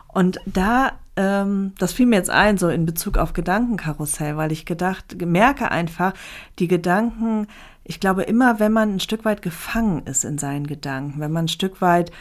Und 0.07 0.39
da, 0.45 0.93
ähm, 1.17 1.73
das 1.79 1.93
fiel 1.93 2.05
mir 2.05 2.15
jetzt 2.15 2.29
ein, 2.29 2.57
so 2.57 2.69
in 2.69 2.85
Bezug 2.85 3.17
auf 3.17 3.33
Gedankenkarussell, 3.33 4.37
weil 4.37 4.51
ich 4.51 4.65
gedacht, 4.65 5.19
merke 5.25 5.71
einfach, 5.71 6.13
die 6.59 6.67
Gedanken, 6.67 7.47
ich 7.83 7.99
glaube 7.99 8.23
immer, 8.23 8.59
wenn 8.59 8.71
man 8.71 8.95
ein 8.95 8.99
Stück 8.99 9.25
weit 9.25 9.41
gefangen 9.41 10.03
ist 10.05 10.23
in 10.23 10.37
seinen 10.37 10.67
Gedanken, 10.67 11.19
wenn 11.19 11.31
man 11.31 11.45
ein 11.45 11.49
Stück 11.49 11.81
weit 11.81 12.11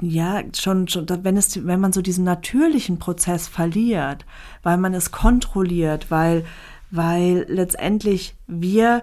ja, 0.00 0.42
schon, 0.56 0.86
schon, 0.88 1.06
wenn 1.08 1.36
es, 1.36 1.66
wenn 1.66 1.80
man 1.80 1.92
so 1.92 2.02
diesen 2.02 2.24
natürlichen 2.24 2.98
Prozess 2.98 3.48
verliert, 3.48 4.24
weil 4.62 4.78
man 4.78 4.94
es 4.94 5.10
kontrolliert, 5.10 6.10
weil, 6.10 6.44
weil 6.90 7.46
letztendlich 7.48 8.36
wir 8.46 9.02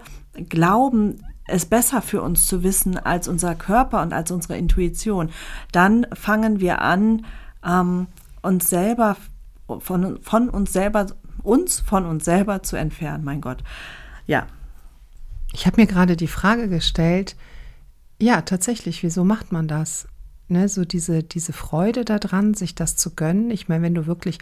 glauben, 0.49 1.21
es 1.47 1.65
besser 1.65 2.01
für 2.01 2.21
uns 2.21 2.47
zu 2.47 2.63
wissen 2.63 2.97
als 2.97 3.27
unser 3.27 3.55
Körper 3.55 4.01
und 4.01 4.13
als 4.13 4.31
unsere 4.31 4.57
Intuition, 4.57 5.29
dann 5.73 6.07
fangen 6.13 6.61
wir 6.61 6.81
an, 6.81 7.25
ähm, 7.63 8.07
uns 8.45 8.69
selber 8.69 9.17
von, 9.79 10.21
von 10.21 10.49
uns 10.49 10.71
selber, 10.73 11.07
uns 11.43 11.79
von 11.79 12.05
uns 12.05 12.25
selber 12.25 12.63
zu 12.63 12.75
entfernen, 12.75 13.23
mein 13.23 13.41
Gott. 13.41 13.63
Ja. 14.25 14.47
Ich 15.53 15.65
habe 15.65 15.81
mir 15.81 15.87
gerade 15.87 16.15
die 16.15 16.27
Frage 16.27 16.67
gestellt, 16.67 17.35
ja, 18.21 18.41
tatsächlich, 18.41 19.03
wieso 19.03 19.23
macht 19.23 19.51
man 19.51 19.67
das? 19.67 20.07
Ne, 20.47 20.69
so 20.69 20.85
diese, 20.85 21.23
diese 21.23 21.53
Freude 21.53 22.05
daran, 22.05 22.53
sich 22.53 22.75
das 22.75 22.95
zu 22.95 23.15
gönnen. 23.15 23.49
Ich 23.49 23.67
meine, 23.67 23.81
wenn 23.83 23.95
du 23.95 24.05
wirklich 24.05 24.37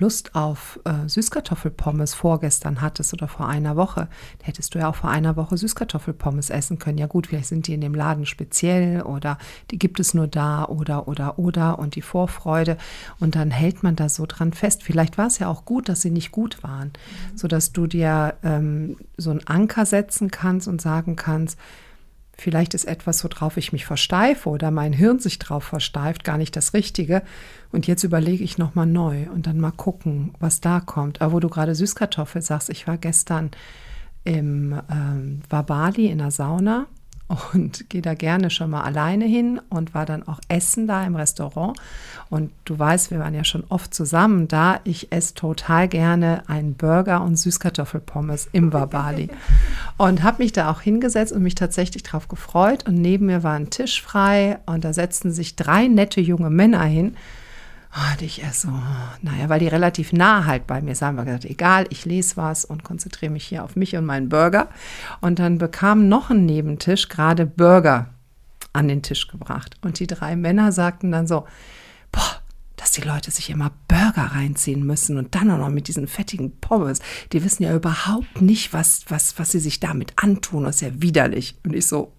Lust 0.00 0.34
auf 0.34 0.80
äh, 0.84 1.08
Süßkartoffelpommes 1.08 2.14
vorgestern 2.14 2.80
hattest 2.80 3.12
oder 3.12 3.28
vor 3.28 3.46
einer 3.46 3.76
Woche, 3.76 4.08
hättest 4.42 4.74
du 4.74 4.78
ja 4.78 4.88
auch 4.88 4.96
vor 4.96 5.10
einer 5.10 5.36
Woche 5.36 5.56
Süßkartoffelpommes 5.56 6.50
essen 6.50 6.78
können. 6.78 6.98
Ja 6.98 7.06
gut, 7.06 7.28
vielleicht 7.28 7.48
sind 7.48 7.66
die 7.66 7.74
in 7.74 7.80
dem 7.80 7.94
Laden 7.94 8.26
speziell 8.26 9.02
oder 9.02 9.38
die 9.70 9.78
gibt 9.78 10.00
es 10.00 10.14
nur 10.14 10.26
da 10.26 10.64
oder 10.64 11.06
oder 11.06 11.38
oder 11.38 11.78
und 11.78 11.94
die 11.94 12.02
Vorfreude 12.02 12.76
und 13.20 13.34
dann 13.36 13.50
hält 13.50 13.82
man 13.82 13.94
da 13.94 14.08
so 14.08 14.26
dran 14.26 14.52
fest. 14.52 14.82
Vielleicht 14.82 15.18
war 15.18 15.26
es 15.26 15.38
ja 15.38 15.48
auch 15.48 15.64
gut, 15.64 15.88
dass 15.88 16.00
sie 16.00 16.10
nicht 16.10 16.32
gut 16.32 16.62
waren, 16.62 16.88
mhm. 16.88 17.36
sodass 17.36 17.72
du 17.72 17.86
dir 17.86 18.34
ähm, 18.42 18.96
so 19.16 19.30
einen 19.30 19.46
Anker 19.46 19.86
setzen 19.86 20.30
kannst 20.30 20.66
und 20.66 20.80
sagen 20.80 21.16
kannst, 21.16 21.58
Vielleicht 22.40 22.72
ist 22.72 22.86
etwas, 22.86 23.22
worauf 23.22 23.58
ich 23.58 23.70
mich 23.70 23.84
versteife 23.84 24.48
oder 24.48 24.70
mein 24.70 24.94
Hirn 24.94 25.18
sich 25.18 25.38
drauf 25.38 25.62
versteift, 25.62 26.24
gar 26.24 26.38
nicht 26.38 26.56
das 26.56 26.72
Richtige. 26.72 27.20
Und 27.70 27.86
jetzt 27.86 28.02
überlege 28.02 28.42
ich 28.42 28.56
nochmal 28.56 28.86
neu 28.86 29.28
und 29.30 29.46
dann 29.46 29.60
mal 29.60 29.72
gucken, 29.72 30.32
was 30.40 30.62
da 30.62 30.80
kommt. 30.80 31.20
Aber 31.20 31.34
wo 31.34 31.40
du 31.40 31.50
gerade 31.50 31.74
Süßkartoffel 31.74 32.40
sagst, 32.40 32.70
ich 32.70 32.86
war 32.86 32.96
gestern 32.96 33.50
im 34.24 34.74
ähm, 34.90 35.42
war 35.50 35.98
in 35.98 36.16
der 36.16 36.30
Sauna 36.30 36.86
und 37.52 37.88
gehe 37.88 38.02
da 38.02 38.14
gerne 38.14 38.50
schon 38.50 38.70
mal 38.70 38.82
alleine 38.82 39.24
hin 39.24 39.60
und 39.68 39.94
war 39.94 40.04
dann 40.04 40.26
auch 40.26 40.40
essen 40.48 40.88
da 40.88 41.04
im 41.04 41.14
Restaurant. 41.14 41.78
Und 42.28 42.50
du 42.64 42.78
weißt, 42.78 43.10
wir 43.10 43.20
waren 43.20 43.34
ja 43.34 43.44
schon 43.44 43.64
oft 43.68 43.94
zusammen 43.94 44.48
da. 44.48 44.80
Ich 44.84 45.12
esse 45.12 45.34
total 45.34 45.86
gerne 45.88 46.42
einen 46.48 46.74
Burger 46.74 47.22
und 47.22 47.36
Süßkartoffelpommes 47.36 48.48
im 48.52 48.72
Wabali. 48.72 49.28
und 49.96 50.22
habe 50.22 50.42
mich 50.42 50.52
da 50.52 50.70
auch 50.70 50.80
hingesetzt 50.80 51.32
und 51.32 51.42
mich 51.42 51.54
tatsächlich 51.54 52.02
drauf 52.02 52.26
gefreut. 52.28 52.88
Und 52.88 52.94
neben 52.96 53.26
mir 53.26 53.42
war 53.42 53.54
ein 53.54 53.70
Tisch 53.70 54.02
frei 54.02 54.58
und 54.66 54.84
da 54.84 54.92
setzten 54.92 55.30
sich 55.30 55.54
drei 55.54 55.86
nette 55.86 56.20
junge 56.20 56.50
Männer 56.50 56.82
hin. 56.82 57.16
Und 57.92 58.22
ich 58.22 58.40
erst 58.40 58.62
so, 58.62 58.68
naja, 59.22 59.48
weil 59.48 59.58
die 59.58 59.68
relativ 59.68 60.12
nah 60.12 60.44
halt 60.44 60.66
bei 60.66 60.80
mir 60.80 60.94
sind, 60.94 61.08
haben 61.08 61.16
wir 61.16 61.24
gesagt, 61.24 61.44
egal, 61.44 61.86
ich 61.90 62.04
lese 62.04 62.36
was 62.36 62.64
und 62.64 62.84
konzentriere 62.84 63.32
mich 63.32 63.44
hier 63.44 63.64
auf 63.64 63.74
mich 63.74 63.96
und 63.96 64.06
meinen 64.06 64.28
Burger. 64.28 64.68
Und 65.20 65.40
dann 65.40 65.58
bekam 65.58 66.08
noch 66.08 66.30
ein 66.30 66.46
Nebentisch 66.46 67.08
gerade 67.08 67.46
Burger 67.46 68.10
an 68.72 68.86
den 68.86 69.02
Tisch 69.02 69.26
gebracht. 69.26 69.76
Und 69.82 69.98
die 69.98 70.06
drei 70.06 70.36
Männer 70.36 70.70
sagten 70.70 71.10
dann 71.10 71.26
so, 71.26 71.46
boah, 72.12 72.40
dass 72.76 72.92
die 72.92 73.02
Leute 73.02 73.30
sich 73.32 73.50
immer 73.50 73.72
Burger 73.88 74.30
reinziehen 74.34 74.86
müssen 74.86 75.18
und 75.18 75.34
dann 75.34 75.50
auch 75.50 75.58
noch 75.58 75.68
mit 75.68 75.88
diesen 75.88 76.06
fettigen 76.06 76.58
Pommes. 76.60 77.00
Die 77.32 77.44
wissen 77.44 77.64
ja 77.64 77.74
überhaupt 77.74 78.40
nicht, 78.40 78.72
was, 78.72 79.04
was, 79.08 79.38
was 79.38 79.50
sie 79.50 79.60
sich 79.60 79.80
damit 79.80 80.12
antun. 80.16 80.64
Das 80.64 80.76
ist 80.76 80.82
ja 80.82 81.02
widerlich. 81.02 81.56
Und 81.64 81.74
ich 81.74 81.86
so, 81.86 82.12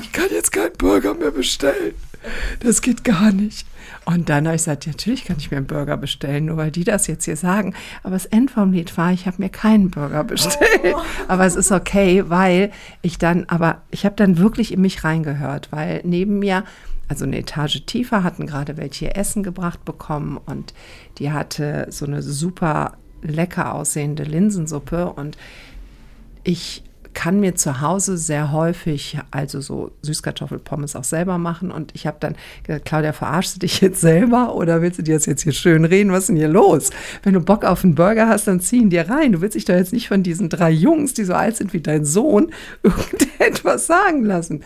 ich 0.00 0.12
kann 0.12 0.26
jetzt 0.30 0.52
keinen 0.52 0.76
Burger 0.76 1.14
mehr 1.14 1.30
bestellen. 1.30 1.94
Das 2.60 2.82
geht 2.82 3.04
gar 3.04 3.32
nicht. 3.32 3.66
Und 4.04 4.28
dann 4.28 4.46
habe 4.46 4.56
ich 4.56 4.62
gesagt, 4.62 4.86
natürlich 4.86 5.24
kann 5.24 5.36
ich 5.38 5.50
mir 5.50 5.58
einen 5.58 5.66
Burger 5.66 5.96
bestellen, 5.96 6.46
nur 6.46 6.56
weil 6.56 6.70
die 6.70 6.84
das 6.84 7.06
jetzt 7.06 7.24
hier 7.24 7.36
sagen. 7.36 7.74
Aber 8.02 8.14
das 8.14 8.26
End 8.26 8.50
vom 8.50 8.72
Lied 8.72 8.96
war, 8.96 9.12
ich 9.12 9.26
habe 9.26 9.42
mir 9.42 9.48
keinen 9.48 9.90
Burger 9.90 10.24
bestellt. 10.24 10.94
Oh. 10.94 11.00
Aber 11.28 11.44
es 11.44 11.56
ist 11.56 11.72
okay, 11.72 12.24
weil 12.28 12.70
ich 13.02 13.18
dann, 13.18 13.44
aber 13.48 13.82
ich 13.90 14.04
habe 14.04 14.16
dann 14.16 14.38
wirklich 14.38 14.72
in 14.72 14.80
mich 14.80 15.04
reingehört, 15.04 15.72
weil 15.72 16.00
neben 16.04 16.38
mir 16.38 16.64
also 17.08 17.24
eine 17.24 17.38
Etage 17.38 17.84
tiefer, 17.86 18.24
hatten 18.24 18.46
gerade 18.46 18.76
welche 18.76 19.14
Essen 19.14 19.42
gebracht 19.42 19.84
bekommen 19.84 20.40
und 20.44 20.74
die 21.18 21.30
hatte 21.30 21.86
so 21.90 22.04
eine 22.04 22.22
super 22.22 22.96
lecker 23.22 23.74
aussehende 23.74 24.24
Linsensuppe 24.24 25.12
und 25.12 25.36
ich 26.42 26.82
kann 27.16 27.40
mir 27.40 27.54
zu 27.54 27.80
Hause 27.80 28.18
sehr 28.18 28.52
häufig 28.52 29.18
also 29.30 29.62
so 29.62 29.90
Süßkartoffelpommes 30.02 30.94
auch 30.96 31.02
selber 31.02 31.38
machen 31.38 31.70
und 31.70 31.92
ich 31.94 32.06
habe 32.06 32.18
dann 32.20 32.36
gesagt, 32.62 32.84
Claudia, 32.84 33.14
verarschst 33.14 33.56
du 33.56 33.60
dich 33.60 33.80
jetzt 33.80 34.02
selber 34.02 34.54
oder 34.54 34.82
willst 34.82 34.98
du 34.98 35.02
dir 35.02 35.14
das 35.14 35.24
jetzt 35.24 35.42
hier 35.42 35.54
schön 35.54 35.86
reden? 35.86 36.12
Was 36.12 36.24
ist 36.24 36.28
denn 36.28 36.36
hier 36.36 36.48
los? 36.48 36.90
Wenn 37.22 37.32
du 37.32 37.40
Bock 37.40 37.64
auf 37.64 37.84
einen 37.84 37.94
Burger 37.94 38.28
hast, 38.28 38.46
dann 38.46 38.60
zieh 38.60 38.82
ihn 38.82 38.90
dir 38.90 39.08
rein. 39.08 39.32
Du 39.32 39.40
willst 39.40 39.56
dich 39.56 39.64
doch 39.64 39.74
jetzt 39.74 39.94
nicht 39.94 40.08
von 40.08 40.22
diesen 40.22 40.50
drei 40.50 40.70
Jungs, 40.70 41.14
die 41.14 41.24
so 41.24 41.32
alt 41.32 41.56
sind 41.56 41.72
wie 41.72 41.80
dein 41.80 42.04
Sohn, 42.04 42.52
irgendetwas 42.82 43.86
sagen 43.86 44.22
lassen. 44.22 44.62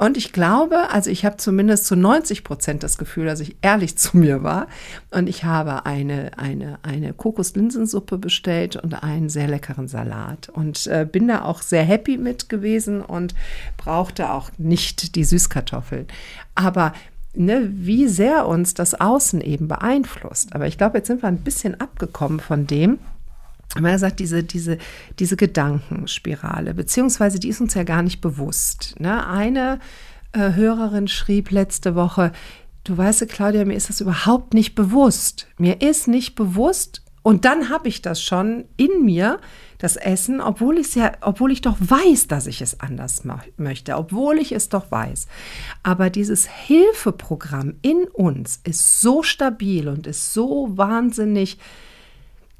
Und 0.00 0.16
ich 0.16 0.32
glaube, 0.32 0.88
also 0.90 1.10
ich 1.10 1.26
habe 1.26 1.36
zumindest 1.36 1.84
zu 1.84 1.94
90 1.94 2.42
Prozent 2.42 2.82
das 2.82 2.96
Gefühl, 2.96 3.26
dass 3.26 3.40
ich 3.40 3.56
ehrlich 3.60 3.96
zu 3.98 4.16
mir 4.16 4.42
war. 4.42 4.66
Und 5.10 5.28
ich 5.28 5.44
habe 5.44 5.84
eine, 5.84 6.38
eine, 6.38 6.78
eine 6.82 7.12
Kokoslinsensuppe 7.12 8.16
bestellt 8.16 8.76
und 8.76 8.94
einen 9.02 9.28
sehr 9.28 9.46
leckeren 9.46 9.88
Salat. 9.88 10.48
Und 10.48 10.86
äh, 10.86 11.06
bin 11.10 11.28
da 11.28 11.44
auch 11.44 11.60
sehr 11.60 11.84
happy 11.84 12.16
mit 12.16 12.48
gewesen 12.48 13.02
und 13.02 13.34
brauchte 13.76 14.32
auch 14.32 14.50
nicht 14.56 15.16
die 15.16 15.24
Süßkartoffeln. 15.24 16.06
Aber 16.54 16.94
Ne, 17.32 17.70
wie 17.70 18.08
sehr 18.08 18.48
uns 18.48 18.74
das 18.74 19.00
Außen 19.00 19.40
eben 19.40 19.68
beeinflusst. 19.68 20.52
Aber 20.52 20.66
ich 20.66 20.76
glaube, 20.76 20.98
jetzt 20.98 21.06
sind 21.06 21.22
wir 21.22 21.28
ein 21.28 21.42
bisschen 21.42 21.80
abgekommen 21.80 22.40
von 22.40 22.66
dem, 22.66 22.98
haben 23.74 23.84
wir 23.84 23.92
gesagt, 23.92 24.18
diese, 24.18 24.42
diese, 24.42 24.78
diese 25.18 25.36
Gedankenspirale, 25.36 26.74
beziehungsweise 26.74 27.38
die 27.38 27.48
ist 27.48 27.60
uns 27.60 27.74
ja 27.74 27.84
gar 27.84 28.02
nicht 28.02 28.20
bewusst. 28.20 28.96
Ne? 28.98 29.26
Eine 29.26 29.78
äh, 30.32 30.54
Hörerin 30.54 31.08
schrieb 31.08 31.50
letzte 31.50 31.94
Woche, 31.94 32.32
du 32.84 32.96
weißt, 32.96 33.28
Claudia, 33.28 33.64
mir 33.64 33.76
ist 33.76 33.88
das 33.88 34.00
überhaupt 34.00 34.54
nicht 34.54 34.74
bewusst. 34.74 35.46
Mir 35.58 35.82
ist 35.82 36.08
nicht 36.08 36.34
bewusst, 36.34 37.02
und 37.22 37.44
dann 37.44 37.68
habe 37.68 37.88
ich 37.88 38.00
das 38.00 38.22
schon 38.22 38.64
in 38.76 39.04
mir, 39.04 39.40
das 39.78 39.96
Essen, 39.96 40.40
obwohl 40.40 40.78
ich 40.78 40.94
ja, 40.94 41.12
obwohl 41.20 41.52
ich 41.52 41.60
doch 41.60 41.76
weiß, 41.78 42.28
dass 42.28 42.46
ich 42.46 42.60
es 42.60 42.80
anders 42.80 43.22
möchte, 43.56 43.96
obwohl 43.96 44.38
ich 44.38 44.52
es 44.52 44.68
doch 44.68 44.90
weiß. 44.90 45.26
Aber 45.82 46.10
dieses 46.10 46.46
Hilfeprogramm 46.46 47.74
in 47.82 48.04
uns 48.12 48.60
ist 48.64 49.00
so 49.00 49.22
stabil 49.22 49.88
und 49.88 50.06
ist 50.06 50.32
so 50.32 50.68
wahnsinnig 50.76 51.58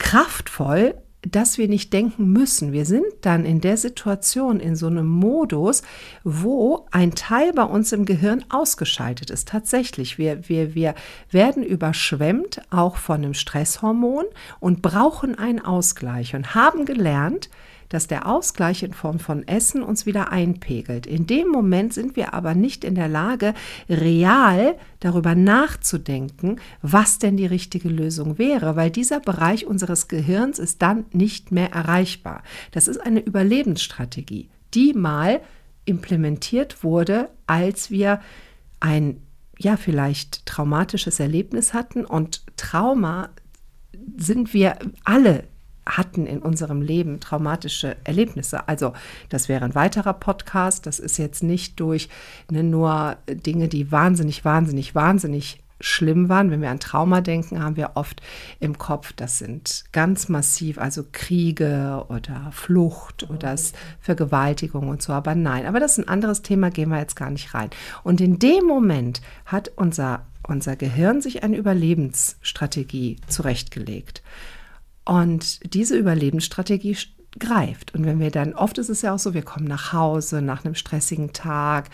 kraftvoll, 0.00 0.94
dass 1.22 1.58
wir 1.58 1.68
nicht 1.68 1.92
denken 1.92 2.32
müssen. 2.32 2.72
Wir 2.72 2.86
sind 2.86 3.04
dann 3.20 3.44
in 3.44 3.60
der 3.60 3.76
Situation, 3.76 4.58
in 4.58 4.74
so 4.74 4.86
einem 4.86 5.06
Modus, 5.06 5.82
wo 6.24 6.86
ein 6.90 7.14
Teil 7.14 7.52
bei 7.52 7.62
uns 7.62 7.92
im 7.92 8.06
Gehirn 8.06 8.44
ausgeschaltet 8.48 9.30
ist. 9.30 9.48
Tatsächlich, 9.48 10.18
wir, 10.18 10.48
wir, 10.48 10.74
wir 10.74 10.94
werden 11.30 11.62
überschwemmt, 11.62 12.62
auch 12.70 12.96
von 12.96 13.16
einem 13.16 13.34
Stresshormon 13.34 14.24
und 14.60 14.82
brauchen 14.82 15.38
einen 15.38 15.62
Ausgleich 15.62 16.34
und 16.34 16.54
haben 16.54 16.86
gelernt, 16.86 17.50
dass 17.90 18.06
der 18.06 18.26
Ausgleich 18.26 18.82
in 18.82 18.94
Form 18.94 19.18
von 19.18 19.46
Essen 19.46 19.82
uns 19.82 20.06
wieder 20.06 20.32
einpegelt. 20.32 21.06
In 21.06 21.26
dem 21.26 21.48
Moment 21.48 21.92
sind 21.92 22.16
wir 22.16 22.32
aber 22.32 22.54
nicht 22.54 22.84
in 22.84 22.94
der 22.94 23.08
Lage, 23.08 23.52
real 23.90 24.76
darüber 25.00 25.34
nachzudenken, 25.34 26.60
was 26.80 27.18
denn 27.18 27.36
die 27.36 27.46
richtige 27.46 27.90
Lösung 27.90 28.38
wäre, 28.38 28.76
weil 28.76 28.90
dieser 28.90 29.20
Bereich 29.20 29.66
unseres 29.66 30.08
Gehirns 30.08 30.58
ist 30.58 30.80
dann 30.80 31.04
nicht 31.12 31.52
mehr 31.52 31.72
erreichbar. 31.72 32.42
Das 32.70 32.88
ist 32.88 32.98
eine 32.98 33.20
Überlebensstrategie, 33.20 34.48
die 34.72 34.94
mal 34.94 35.40
implementiert 35.84 36.84
wurde, 36.84 37.28
als 37.46 37.90
wir 37.90 38.20
ein 38.78 39.20
ja 39.58 39.76
vielleicht 39.76 40.46
traumatisches 40.46 41.20
Erlebnis 41.20 41.74
hatten 41.74 42.04
und 42.04 42.42
Trauma 42.56 43.28
sind 44.16 44.54
wir 44.54 44.78
alle 45.04 45.44
hatten 45.86 46.26
in 46.26 46.40
unserem 46.40 46.82
Leben 46.82 47.20
traumatische 47.20 47.96
Erlebnisse. 48.04 48.68
Also 48.68 48.92
das 49.28 49.48
wäre 49.48 49.64
ein 49.64 49.74
weiterer 49.74 50.14
Podcast. 50.14 50.86
Das 50.86 50.98
ist 50.98 51.16
jetzt 51.16 51.42
nicht 51.42 51.80
durch 51.80 52.08
ne, 52.50 52.62
nur 52.62 53.16
Dinge, 53.28 53.68
die 53.68 53.90
wahnsinnig, 53.90 54.44
wahnsinnig, 54.44 54.94
wahnsinnig 54.94 55.62
schlimm 55.80 56.28
waren. 56.28 56.50
Wenn 56.50 56.60
wir 56.60 56.70
an 56.70 56.80
Trauma 56.80 57.20
denken, 57.20 57.62
haben 57.62 57.76
wir 57.76 57.92
oft 57.94 58.20
im 58.60 58.78
Kopf, 58.78 59.12
das 59.14 59.38
sind 59.38 59.84
ganz 59.92 60.28
massiv, 60.28 60.78
also 60.78 61.04
Kriege 61.10 62.04
oder 62.08 62.50
Flucht 62.52 63.28
oder 63.28 63.56
Vergewaltigung 64.00 64.88
und 64.88 65.02
so. 65.02 65.12
Aber 65.12 65.34
nein, 65.34 65.66
aber 65.66 65.80
das 65.80 65.92
ist 65.92 66.04
ein 66.04 66.08
anderes 66.08 66.42
Thema, 66.42 66.70
gehen 66.70 66.90
wir 66.90 66.98
jetzt 66.98 67.16
gar 67.16 67.30
nicht 67.30 67.54
rein. 67.54 67.70
Und 68.04 68.20
in 68.20 68.38
dem 68.38 68.66
Moment 68.66 69.20
hat 69.46 69.72
unser, 69.76 70.26
unser 70.46 70.76
Gehirn 70.76 71.22
sich 71.22 71.42
eine 71.42 71.56
Überlebensstrategie 71.56 73.16
zurechtgelegt. 73.26 74.22
Und 75.10 75.74
diese 75.74 75.96
Überlebensstrategie 75.96 76.96
greift. 77.36 77.96
Und 77.96 78.06
wenn 78.06 78.20
wir 78.20 78.30
dann, 78.30 78.54
oft 78.54 78.78
ist 78.78 78.88
es 78.88 79.02
ja 79.02 79.12
auch 79.12 79.18
so, 79.18 79.34
wir 79.34 79.42
kommen 79.42 79.66
nach 79.66 79.92
Hause 79.92 80.40
nach 80.40 80.64
einem 80.64 80.76
stressigen 80.76 81.32
Tag, 81.32 81.90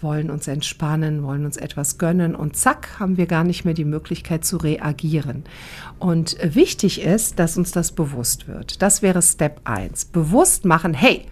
wollen 0.00 0.30
uns 0.30 0.48
entspannen, 0.48 1.22
wollen 1.22 1.44
uns 1.44 1.58
etwas 1.58 1.96
gönnen 1.96 2.34
und 2.34 2.56
zack, 2.56 2.98
haben 2.98 3.18
wir 3.18 3.26
gar 3.26 3.44
nicht 3.44 3.64
mehr 3.64 3.74
die 3.74 3.84
Möglichkeit 3.84 4.44
zu 4.44 4.56
reagieren. 4.56 5.44
Und 6.00 6.38
wichtig 6.42 7.02
ist, 7.02 7.38
dass 7.38 7.56
uns 7.56 7.70
das 7.70 7.92
bewusst 7.92 8.48
wird. 8.48 8.82
Das 8.82 9.00
wäre 9.00 9.22
Step 9.22 9.60
1. 9.62 10.06
Bewusst 10.06 10.64
machen, 10.64 10.92
hey, 10.92 11.26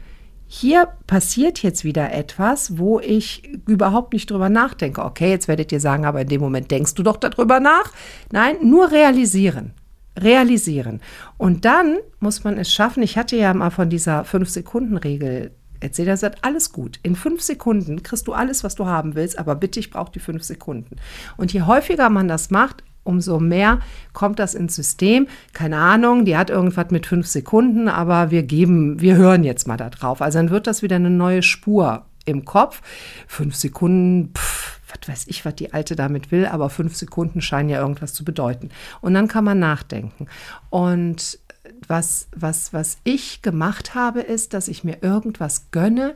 hier 0.47 0.87
passiert 1.09 1.65
jetzt 1.65 1.83
wieder 1.83 2.13
etwas, 2.13 2.79
wo 2.79 3.01
ich 3.01 3.59
überhaupt 3.67 4.13
nicht 4.13 4.31
drüber 4.31 4.51
nachdenke. 4.51 5.05
Okay, 5.05 5.31
jetzt 5.31 5.49
werdet 5.49 5.73
ihr 5.73 5.81
sagen, 5.81 6.05
aber 6.05 6.21
in 6.21 6.29
dem 6.29 6.41
Moment 6.41 6.71
denkst 6.71 6.95
du 6.95 7.03
doch 7.03 7.17
darüber 7.17 7.59
nach. 7.59 7.91
Nein, 8.31 8.59
nur 8.63 8.93
realisieren 8.93 9.75
realisieren. 10.19 11.01
Und 11.37 11.65
dann 11.65 11.99
muss 12.21 12.45
man 12.45 12.59
es 12.59 12.73
schaffen, 12.73 13.03
ich 13.03 13.17
hatte 13.17 13.37
ja 13.37 13.53
mal 13.55 13.71
von 13.71 13.91
dieser 13.91 14.25
Fünf-Sekunden-Regel 14.25 15.51
erzählt, 15.81 16.09
er 16.09 16.17
sagt, 16.17 16.45
alles 16.45 16.73
gut. 16.73 16.99
In 17.03 17.17
fünf 17.17 17.43
Sekunden 17.43 18.03
kriegst 18.03 18.27
du 18.27 18.33
alles, 18.33 18.65
was 18.65 18.75
du 18.75 18.87
haben 18.87 19.15
willst, 19.15 19.39
aber 19.39 19.55
bitte, 19.55 19.81
ich 19.81 19.91
brauche 19.91 20.13
die 20.13 20.21
fünf 20.21 20.43
Sekunden. 20.43 20.97
Und 21.37 21.53
je 21.53 21.63
häufiger 21.63 22.11
man 22.11 22.29
das 22.29 22.51
macht, 22.51 22.83
umso 23.05 23.39
mehr 23.39 23.81
kommt 24.13 24.39
das 24.39 24.55
ins 24.55 24.75
System. 24.75 25.27
Keine 25.53 25.77
Ahnung, 25.77 26.25
die 26.25 26.37
hat 26.37 26.51
irgendwas 26.51 26.91
mit 26.91 27.07
fünf 27.07 27.27
Sekunden, 27.27 27.89
aber 27.89 28.31
wir 28.31 28.43
geben, 28.43 29.01
wir 29.01 29.17
hören 29.17 29.45
jetzt 29.45 29.69
mal 29.69 29.77
da 29.77 29.91
drauf. 29.91 30.23
Also 30.23 30.39
dann 30.39 30.51
wird 30.51 30.67
das 30.67 30.83
wieder 30.83 30.97
eine 30.97 31.11
neue 31.11 31.43
Spur 31.43 32.07
im 32.25 32.45
Kopf. 32.47 32.81
Fünf 33.27 33.55
Sekunden, 33.55 34.33
pff, 34.35 34.81
was 35.03 35.09
weiß 35.09 35.25
ich, 35.29 35.45
was 35.45 35.55
die 35.55 35.73
Alte 35.73 35.97
damit 35.97 36.31
will, 36.31 36.47
aber 36.47 36.71
fünf 36.71 36.97
Sekunden 36.97 37.41
scheinen 37.41 37.69
ja 37.69 37.81
irgendwas 37.81 38.15
zu 38.15 38.25
bedeuten. 38.25 38.71
Und 39.01 39.15
dann 39.15 39.29
kann 39.29 39.45
man 39.45 39.59
nachdenken. 39.59 40.27
Und 40.71 41.39
was, 41.87 42.29
was, 42.35 42.73
was 42.73 42.99
ich 43.05 43.43
gemacht 43.43 43.95
habe, 43.95 44.21
ist, 44.21 44.55
dass 44.55 44.69
ich 44.69 44.85
mir 44.85 45.03
irgendwas 45.03 45.71
gönne, 45.71 46.15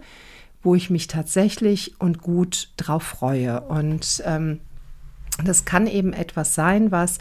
wo 0.62 0.75
ich 0.75 0.91
mich 0.91 1.07
tatsächlich 1.07 2.01
und 2.01 2.21
gut 2.21 2.71
drauf 2.77 3.03
freue. 3.03 3.61
Und 3.62 4.23
ähm, 4.27 4.61
das 5.45 5.64
kann 5.64 5.87
eben 5.87 6.12
etwas 6.12 6.55
sein, 6.55 6.91
was 6.91 7.19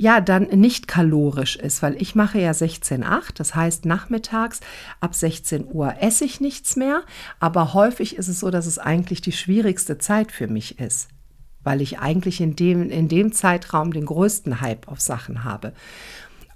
ja 0.00 0.20
dann 0.20 0.44
nicht 0.44 0.88
kalorisch 0.88 1.56
ist, 1.56 1.82
weil 1.82 2.00
ich 2.00 2.14
mache 2.14 2.40
ja 2.40 2.52
16,8, 2.52 3.34
das 3.34 3.54
heißt 3.54 3.84
nachmittags 3.84 4.60
ab 5.00 5.14
16 5.14 5.66
Uhr 5.70 5.94
esse 6.00 6.24
ich 6.24 6.40
nichts 6.40 6.76
mehr, 6.76 7.02
aber 7.38 7.74
häufig 7.74 8.16
ist 8.16 8.28
es 8.28 8.40
so, 8.40 8.50
dass 8.50 8.66
es 8.66 8.78
eigentlich 8.78 9.20
die 9.20 9.32
schwierigste 9.32 9.98
Zeit 9.98 10.32
für 10.32 10.48
mich 10.48 10.78
ist, 10.78 11.08
weil 11.62 11.82
ich 11.82 11.98
eigentlich 11.98 12.40
in 12.40 12.56
dem, 12.56 12.88
in 12.88 13.08
dem 13.08 13.32
Zeitraum 13.32 13.92
den 13.92 14.06
größten 14.06 14.60
Hype 14.60 14.88
auf 14.88 15.00
Sachen 15.00 15.44
habe. 15.44 15.74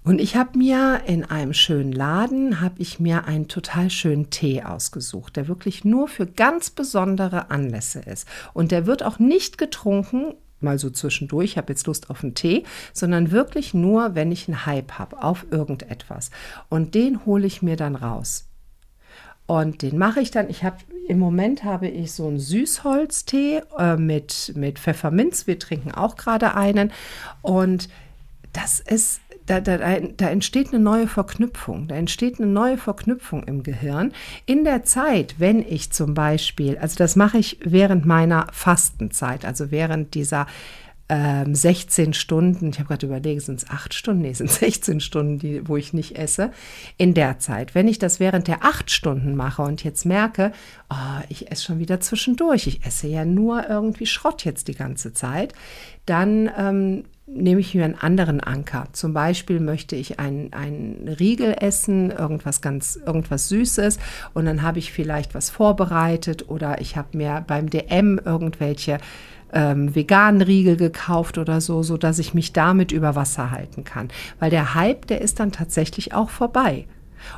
Und 0.05 0.21
ich 0.21 0.37
habe 0.37 0.59
mir 0.59 1.03
in 1.07 1.25
einem 1.25 1.55
schönen 1.55 1.93
Laden, 1.93 2.61
habe 2.61 2.75
ich 2.79 3.01
mir 3.01 3.25
einen 3.25 3.49
total 3.49 3.89
schönen 3.89 4.29
Tee 4.29 4.63
ausgesucht, 4.63 5.37
der 5.37 5.49
wirklich 5.49 5.85
nur 5.85 6.09
für 6.09 6.27
ganz 6.27 6.69
besondere 6.69 7.51
Anlässe 7.51 8.01
ist. 8.01 8.29
Und 8.53 8.71
der 8.71 8.85
wird 8.87 9.03
auch 9.03 9.19
nicht 9.19 9.57
getrunken 9.57 10.35
mal 10.65 10.79
so 10.79 10.91
zwischendurch, 10.91 11.53
ich 11.53 11.59
habe 11.59 11.73
jetzt 11.73 11.87
Lust 11.87 12.11
auf 12.11 12.25
einen 12.25 12.35
Tee, 12.35 12.65
sondern 12.93 13.31
wirklich 13.31 13.75
nur, 13.75 14.15
wenn 14.15 14.33
ich 14.33 14.49
einen 14.49 14.67
Hype 14.67 14.93
habe 14.93 15.23
auf 15.23 15.47
irgendetwas. 15.51 16.31
Und 16.69 16.95
den 16.95 17.25
hole 17.27 17.47
ich 17.47 17.63
mir 17.63 17.77
dann 17.77 17.95
raus. 17.95 18.49
Und 19.47 19.83
den 19.83 19.99
mache 19.99 20.21
ich 20.21 20.31
dann, 20.31 20.49
ich 20.49 20.65
habe 20.65 20.79
im 21.07 21.19
Moment 21.19 21.65
habe 21.65 21.87
ich 21.87 22.13
so 22.13 22.27
einen 22.27 22.39
Süßholztee 22.39 23.63
äh, 23.79 23.97
mit, 23.97 24.53
mit 24.57 24.79
Pfefferminz. 24.79 25.47
Wir 25.47 25.59
trinken 25.59 25.93
auch 25.93 26.17
gerade 26.17 26.55
einen. 26.55 26.93
Und 27.43 27.91
das 28.55 28.81
ist 28.81 29.21
da, 29.47 29.61
da, 29.61 29.79
da 29.79 30.29
entsteht 30.29 30.73
eine 30.73 30.83
neue 30.83 31.07
Verknüpfung. 31.07 31.89
Da 31.89 31.95
entsteht 31.97 32.41
eine 32.41 32.49
neue 32.49 32.79
Verknüpfung 32.79 33.45
im 33.45 33.63
Gehirn. 33.63 34.13
In 34.47 34.65
der 34.65 34.85
Zeit, 34.85 35.37
wenn 35.39 35.61
ich 35.61 35.91
zum 35.91 36.15
Beispiel, 36.15 36.79
also 36.79 36.97
das 36.97 37.17
mache 37.17 37.39
ich 37.39 37.59
während 37.63 38.07
meiner 38.07 38.47
Fastenzeit, 38.53 39.45
also 39.45 39.71
während 39.71 40.15
dieser 40.15 40.47
ähm, 41.09 41.55
16 41.55 42.15
Stunden, 42.15 42.71
ich 42.71 42.79
habe 42.79 42.89
gerade 42.89 43.07
überlegt, 43.07 43.43
sind 43.43 43.63
es 43.63 43.69
8 43.69 43.93
Stunden? 43.93 44.23
Nee, 44.23 44.33
sind 44.33 44.51
16 44.51 45.01
Stunden, 45.01 45.39
die, 45.39 45.69
wo 45.69 45.77
ich 45.77 45.93
nicht 45.93 46.17
esse, 46.17 46.51
in 46.97 47.15
der 47.15 47.39
Zeit. 47.39 47.75
Wenn 47.75 47.89
ich 47.89 47.99
das 47.99 48.21
während 48.21 48.49
der 48.49 48.65
8 48.65 48.91
Stunden 48.91 49.37
mache 49.37 49.63
und 49.63 49.85
jetzt 49.85 50.07
merke, 50.07 50.53
oh, 50.91 51.23
ich 51.29 51.51
esse 51.51 51.65
schon 51.65 51.79
wieder 51.79 52.01
zwischendurch, 52.01 52.67
ich 52.67 52.87
esse 52.87 53.07
ja 53.07 53.25
nur 53.25 53.69
irgendwie 53.69 54.07
Schrott 54.07 54.45
jetzt 54.45 54.69
die 54.69 54.75
ganze 54.75 55.13
Zeit, 55.13 55.53
dann 56.07 56.51
ähm, 56.57 57.05
nehme 57.27 57.61
ich 57.61 57.75
mir 57.75 57.85
einen 57.85 57.95
anderen 57.95 58.41
Anker. 58.41 58.89
Zum 58.93 59.15
Beispiel 59.15 59.61
möchte 59.61 59.97
ich 59.97 60.19
einen 60.19 61.09
Riegel 61.19 61.57
essen, 61.59 62.11
irgendwas 62.11 62.61
ganz, 62.61 62.99
irgendwas 63.05 63.49
Süßes 63.49 63.99
und 64.35 64.45
dann 64.45 64.63
habe 64.63 64.79
ich 64.79 64.93
vielleicht 64.93 65.35
was 65.35 65.51
vorbereitet 65.51 66.49
oder 66.49 66.81
ich 66.81 66.97
habe 66.97 67.17
mir 67.17 67.43
beim 67.47 67.71
DM 67.71 68.21
irgendwelche 68.23 68.99
ähm, 69.55 69.95
veganen 69.95 70.43
Riegel 70.43 70.77
gekauft 70.77 71.39
oder 71.39 71.61
so, 71.61 71.83
so 71.83 71.97
dass 71.97 72.19
ich 72.19 72.35
mich 72.35 72.53
damit 72.53 72.93
über 72.93 73.15
Wasser 73.15 73.51
halten 73.51 73.85
kann. 73.85 74.09
Weil 74.39 74.51
der 74.51 74.75
Hype, 74.75 75.07
der 75.07 75.21
ist 75.21 75.41
dann 75.41 75.53
tatsächlich 75.53 76.13
auch 76.13 76.29
vorbei. 76.29 76.87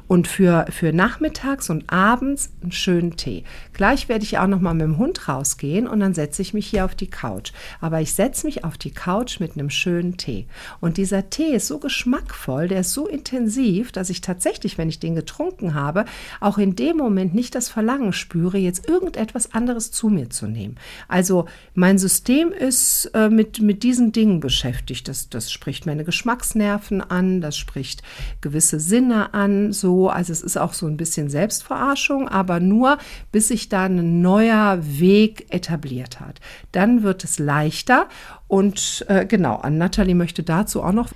Und 0.06 0.28
für, 0.28 0.66
für 0.70 0.92
nachmittags 0.92 1.70
und 1.70 1.90
abends 1.90 2.50
einen 2.62 2.72
schönen 2.72 3.16
Tee. 3.16 3.44
Gleich 3.72 4.08
werde 4.08 4.24
ich 4.24 4.38
auch 4.38 4.46
noch 4.46 4.60
mal 4.60 4.74
mit 4.74 4.84
dem 4.84 4.98
Hund 4.98 5.28
rausgehen 5.28 5.86
und 5.86 6.00
dann 6.00 6.14
setze 6.14 6.42
ich 6.42 6.54
mich 6.54 6.66
hier 6.66 6.84
auf 6.84 6.94
die 6.94 7.10
Couch. 7.10 7.52
Aber 7.80 8.00
ich 8.00 8.14
setze 8.14 8.46
mich 8.46 8.64
auf 8.64 8.78
die 8.78 8.90
Couch 8.90 9.40
mit 9.40 9.52
einem 9.54 9.70
schönen 9.70 10.16
Tee. 10.16 10.46
Und 10.80 10.96
dieser 10.96 11.30
Tee 11.30 11.54
ist 11.54 11.66
so 11.66 11.78
geschmackvoll, 11.78 12.68
der 12.68 12.80
ist 12.80 12.92
so 12.92 13.06
intensiv, 13.06 13.92
dass 13.92 14.10
ich 14.10 14.20
tatsächlich, 14.20 14.78
wenn 14.78 14.88
ich 14.88 14.98
den 14.98 15.14
getrunken 15.14 15.74
habe, 15.74 16.04
auch 16.40 16.58
in 16.58 16.76
dem 16.76 16.96
Moment 16.96 17.34
nicht 17.34 17.54
das 17.54 17.68
Verlangen 17.68 18.12
spüre, 18.12 18.58
jetzt 18.58 18.88
irgendetwas 18.88 19.52
anderes 19.52 19.90
zu 19.90 20.08
mir 20.08 20.30
zu 20.30 20.46
nehmen. 20.46 20.76
Also 21.08 21.46
mein 21.74 21.98
System 21.98 22.52
ist 22.52 23.10
äh, 23.14 23.28
mit, 23.28 23.60
mit 23.60 23.82
diesen 23.82 24.12
Dingen 24.12 24.40
beschäftigt. 24.40 25.08
Das, 25.08 25.28
das 25.28 25.52
spricht 25.52 25.86
meine 25.86 26.04
Geschmacksnerven 26.04 27.00
an, 27.00 27.40
das 27.40 27.56
spricht 27.56 28.02
gewisse 28.40 28.80
Sinne 28.80 29.34
an, 29.34 29.72
so, 29.80 30.08
also 30.08 30.32
es 30.32 30.42
ist 30.42 30.56
auch 30.56 30.72
so 30.72 30.86
ein 30.86 30.96
bisschen 30.96 31.28
Selbstverarschung, 31.28 32.28
aber 32.28 32.60
nur 32.60 32.98
bis 33.32 33.48
sich 33.48 33.68
da 33.68 33.84
ein 33.84 34.20
neuer 34.20 34.78
Weg 34.82 35.46
etabliert 35.50 36.20
hat. 36.20 36.40
Dann 36.72 37.02
wird 37.02 37.24
es 37.24 37.38
leichter 37.38 38.08
und 38.48 39.04
äh, 39.08 39.26
genau, 39.26 39.56
an 39.56 39.78
Nathalie 39.78 40.14
möchte 40.14 40.42
dazu 40.42 40.82
auch 40.82 40.92
noch 40.92 41.10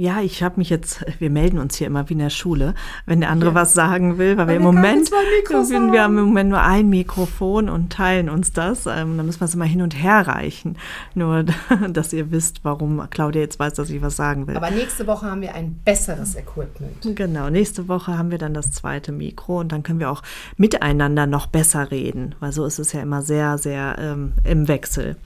ja, 0.00 0.22
ich 0.22 0.42
habe 0.42 0.54
mich 0.56 0.70
jetzt, 0.70 1.04
wir 1.18 1.28
melden 1.28 1.58
uns 1.58 1.76
hier 1.76 1.86
immer 1.86 2.08
wie 2.08 2.14
in 2.14 2.20
der 2.20 2.30
Schule, 2.30 2.74
wenn 3.04 3.20
der 3.20 3.28
andere 3.28 3.50
ja. 3.50 3.54
was 3.54 3.74
sagen 3.74 4.16
will, 4.16 4.38
weil, 4.38 4.46
weil 4.46 4.48
wir 4.48 4.56
im 4.56 4.62
Moment, 4.62 5.10
wir, 5.10 5.92
wir 5.92 6.02
haben 6.02 6.16
im 6.16 6.24
Moment 6.24 6.48
nur 6.48 6.62
ein 6.62 6.88
Mikrofon 6.88 7.68
und 7.68 7.92
teilen 7.92 8.30
uns 8.30 8.54
das. 8.54 8.86
Ähm, 8.86 9.18
dann 9.18 9.26
müssen 9.26 9.40
wir 9.40 9.44
es 9.44 9.54
immer 9.54 9.66
hin 9.66 9.82
und 9.82 10.02
her 10.02 10.26
reichen. 10.26 10.78
Nur, 11.14 11.44
dass 11.90 12.14
ihr 12.14 12.30
wisst, 12.30 12.64
warum 12.64 13.10
Claudia 13.10 13.42
jetzt 13.42 13.58
weiß, 13.58 13.74
dass 13.74 13.90
ich 13.90 14.00
was 14.00 14.16
sagen 14.16 14.46
will. 14.46 14.56
Aber 14.56 14.70
nächste 14.70 15.06
Woche 15.06 15.26
haben 15.26 15.42
wir 15.42 15.54
ein 15.54 15.78
besseres 15.84 16.34
Equipment. 16.34 17.14
Genau, 17.14 17.50
nächste 17.50 17.86
Woche 17.86 18.16
haben 18.16 18.30
wir 18.30 18.38
dann 18.38 18.54
das 18.54 18.72
zweite 18.72 19.12
Mikro 19.12 19.60
und 19.60 19.70
dann 19.70 19.82
können 19.82 20.00
wir 20.00 20.10
auch 20.10 20.22
miteinander 20.56 21.26
noch 21.26 21.46
besser 21.46 21.90
reden, 21.90 22.34
weil 22.40 22.52
so 22.52 22.64
ist 22.64 22.78
es 22.78 22.94
ja 22.94 23.02
immer 23.02 23.20
sehr, 23.20 23.58
sehr 23.58 23.96
ähm, 23.98 24.32
im 24.44 24.66
Wechsel. 24.66 25.16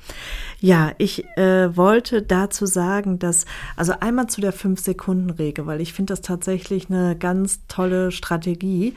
Ja, 0.60 0.92
ich 0.98 1.24
äh, 1.36 1.76
wollte 1.76 2.22
dazu 2.22 2.66
sagen, 2.66 3.18
dass, 3.18 3.44
also 3.76 3.94
einmal 4.00 4.28
zu 4.28 4.40
der 4.40 4.52
Fünf-Sekunden-Regel, 4.52 5.66
weil 5.66 5.80
ich 5.80 5.92
finde 5.92 6.12
das 6.12 6.22
tatsächlich 6.22 6.88
eine 6.88 7.16
ganz 7.16 7.60
tolle 7.68 8.10
Strategie. 8.10 8.94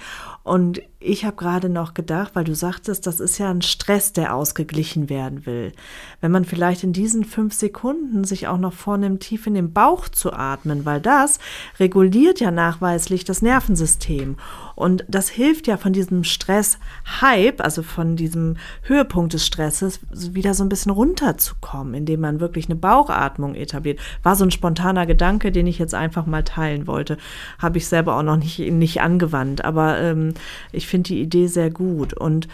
Und 0.47 0.81
ich 0.99 1.25
habe 1.25 1.35
gerade 1.35 1.67
noch 1.67 1.93
gedacht, 1.93 2.31
weil 2.33 2.45
du 2.45 2.55
sagtest, 2.55 3.05
das 3.05 3.19
ist 3.19 3.37
ja 3.37 3.51
ein 3.51 3.61
Stress, 3.61 4.13
der 4.13 4.33
ausgeglichen 4.33 5.09
werden 5.09 5.45
will. 5.45 5.73
Wenn 6.21 6.31
man 6.31 6.45
vielleicht 6.45 6.85
in 6.85 6.93
diesen 6.93 7.25
fünf 7.25 7.53
Sekunden 7.53 8.23
sich 8.23 8.47
auch 8.47 8.57
noch 8.57 8.71
vornimmt, 8.71 9.19
tief 9.19 9.45
in 9.45 9.55
den 9.55 9.73
Bauch 9.73 10.07
zu 10.07 10.31
atmen, 10.31 10.85
weil 10.85 11.01
das 11.01 11.39
reguliert 11.81 12.39
ja 12.39 12.49
nachweislich 12.49 13.25
das 13.25 13.41
Nervensystem. 13.41 14.37
Und 14.75 15.03
das 15.07 15.27
hilft 15.27 15.67
ja 15.67 15.75
von 15.75 15.91
diesem 15.91 16.23
Stress-Hype, 16.23 17.61
also 17.61 17.83
von 17.83 18.15
diesem 18.15 18.55
Höhepunkt 18.83 19.33
des 19.33 19.45
Stresses, 19.45 19.99
wieder 20.11 20.53
so 20.53 20.63
ein 20.63 20.69
bisschen 20.69 20.91
runterzukommen, 20.91 21.93
indem 21.93 22.21
man 22.21 22.39
wirklich 22.39 22.67
eine 22.67 22.75
Bauchatmung 22.75 23.53
etabliert. 23.53 23.99
War 24.23 24.35
so 24.35 24.45
ein 24.45 24.51
spontaner 24.51 25.05
Gedanke, 25.05 25.51
den 25.51 25.67
ich 25.67 25.77
jetzt 25.77 25.93
einfach 25.93 26.25
mal 26.25 26.43
teilen 26.43 26.87
wollte. 26.87 27.17
Habe 27.59 27.79
ich 27.79 27.87
selber 27.87 28.15
auch 28.15 28.23
noch 28.23 28.37
nicht, 28.37 28.59
nicht 28.59 29.01
angewandt. 29.01 29.65
Aber 29.65 29.99
ähm, 29.99 30.33
ich 30.71 30.87
finde 30.87 31.09
die 31.09 31.21
Idee 31.21 31.47
sehr 31.47 31.69
gut. 31.69 32.13
Und 32.13 32.47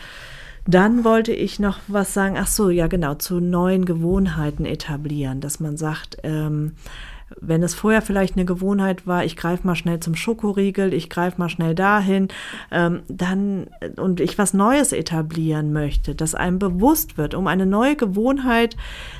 dann 0.65 1.03
wollte 1.03 1.33
ich 1.33 1.59
noch 1.59 1.79
was 1.87 2.13
sagen, 2.13 2.35
ach 2.37 2.47
so, 2.47 2.69
ja 2.69 2.87
genau, 2.87 3.15
zu 3.15 3.39
neuen 3.39 3.85
Gewohnheiten 3.85 4.65
etablieren, 4.65 5.41
dass 5.41 5.59
man 5.59 5.77
sagt, 5.77 6.17
ähm, 6.23 6.73
wenn 7.41 7.63
es 7.63 7.73
vorher 7.73 8.01
vielleicht 8.01 8.35
eine 8.35 8.45
Gewohnheit 8.45 9.07
war, 9.07 9.25
ich 9.25 9.35
greife 9.35 9.65
mal 9.65 9.75
schnell 9.75 9.99
zum 9.99 10.15
Schokoriegel, 10.15 10.93
ich 10.93 11.09
greife 11.09 11.39
mal 11.39 11.49
schnell 11.49 11.75
dahin, 11.75 12.27
ähm, 12.71 13.01
dann 13.07 13.67
und 13.97 14.19
ich 14.19 14.37
was 14.37 14.53
Neues 14.53 14.91
etablieren 14.91 15.73
möchte, 15.73 16.15
dass 16.15 16.35
einem 16.35 16.59
bewusst 16.59 17.17
wird, 17.17 17.33
um 17.33 17.47
eine 17.47 17.65
neue 17.65 17.95
Gewohnheit 17.95 18.75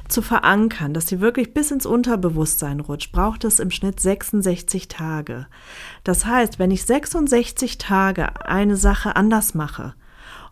zu 0.08 0.22
verankern, 0.22 0.94
dass 0.94 1.08
sie 1.08 1.22
wirklich 1.22 1.54
bis 1.54 1.72
ins 1.72 1.86
Unterbewusstsein 1.86 2.80
rutscht, 2.80 3.12
braucht 3.12 3.44
es 3.44 3.60
im 3.60 3.72
Schnitt 3.72 4.00
66 4.00 4.88
Tage. 4.88 5.48
Das 6.04 6.26
heißt, 6.26 6.60
wenn 6.60 6.72
ich 6.72 6.86
66 6.86 7.78
Tage 7.78 8.46
eine 8.46 8.76
Sache 8.76 9.16
anders 9.16 9.54
mache, 9.54 9.94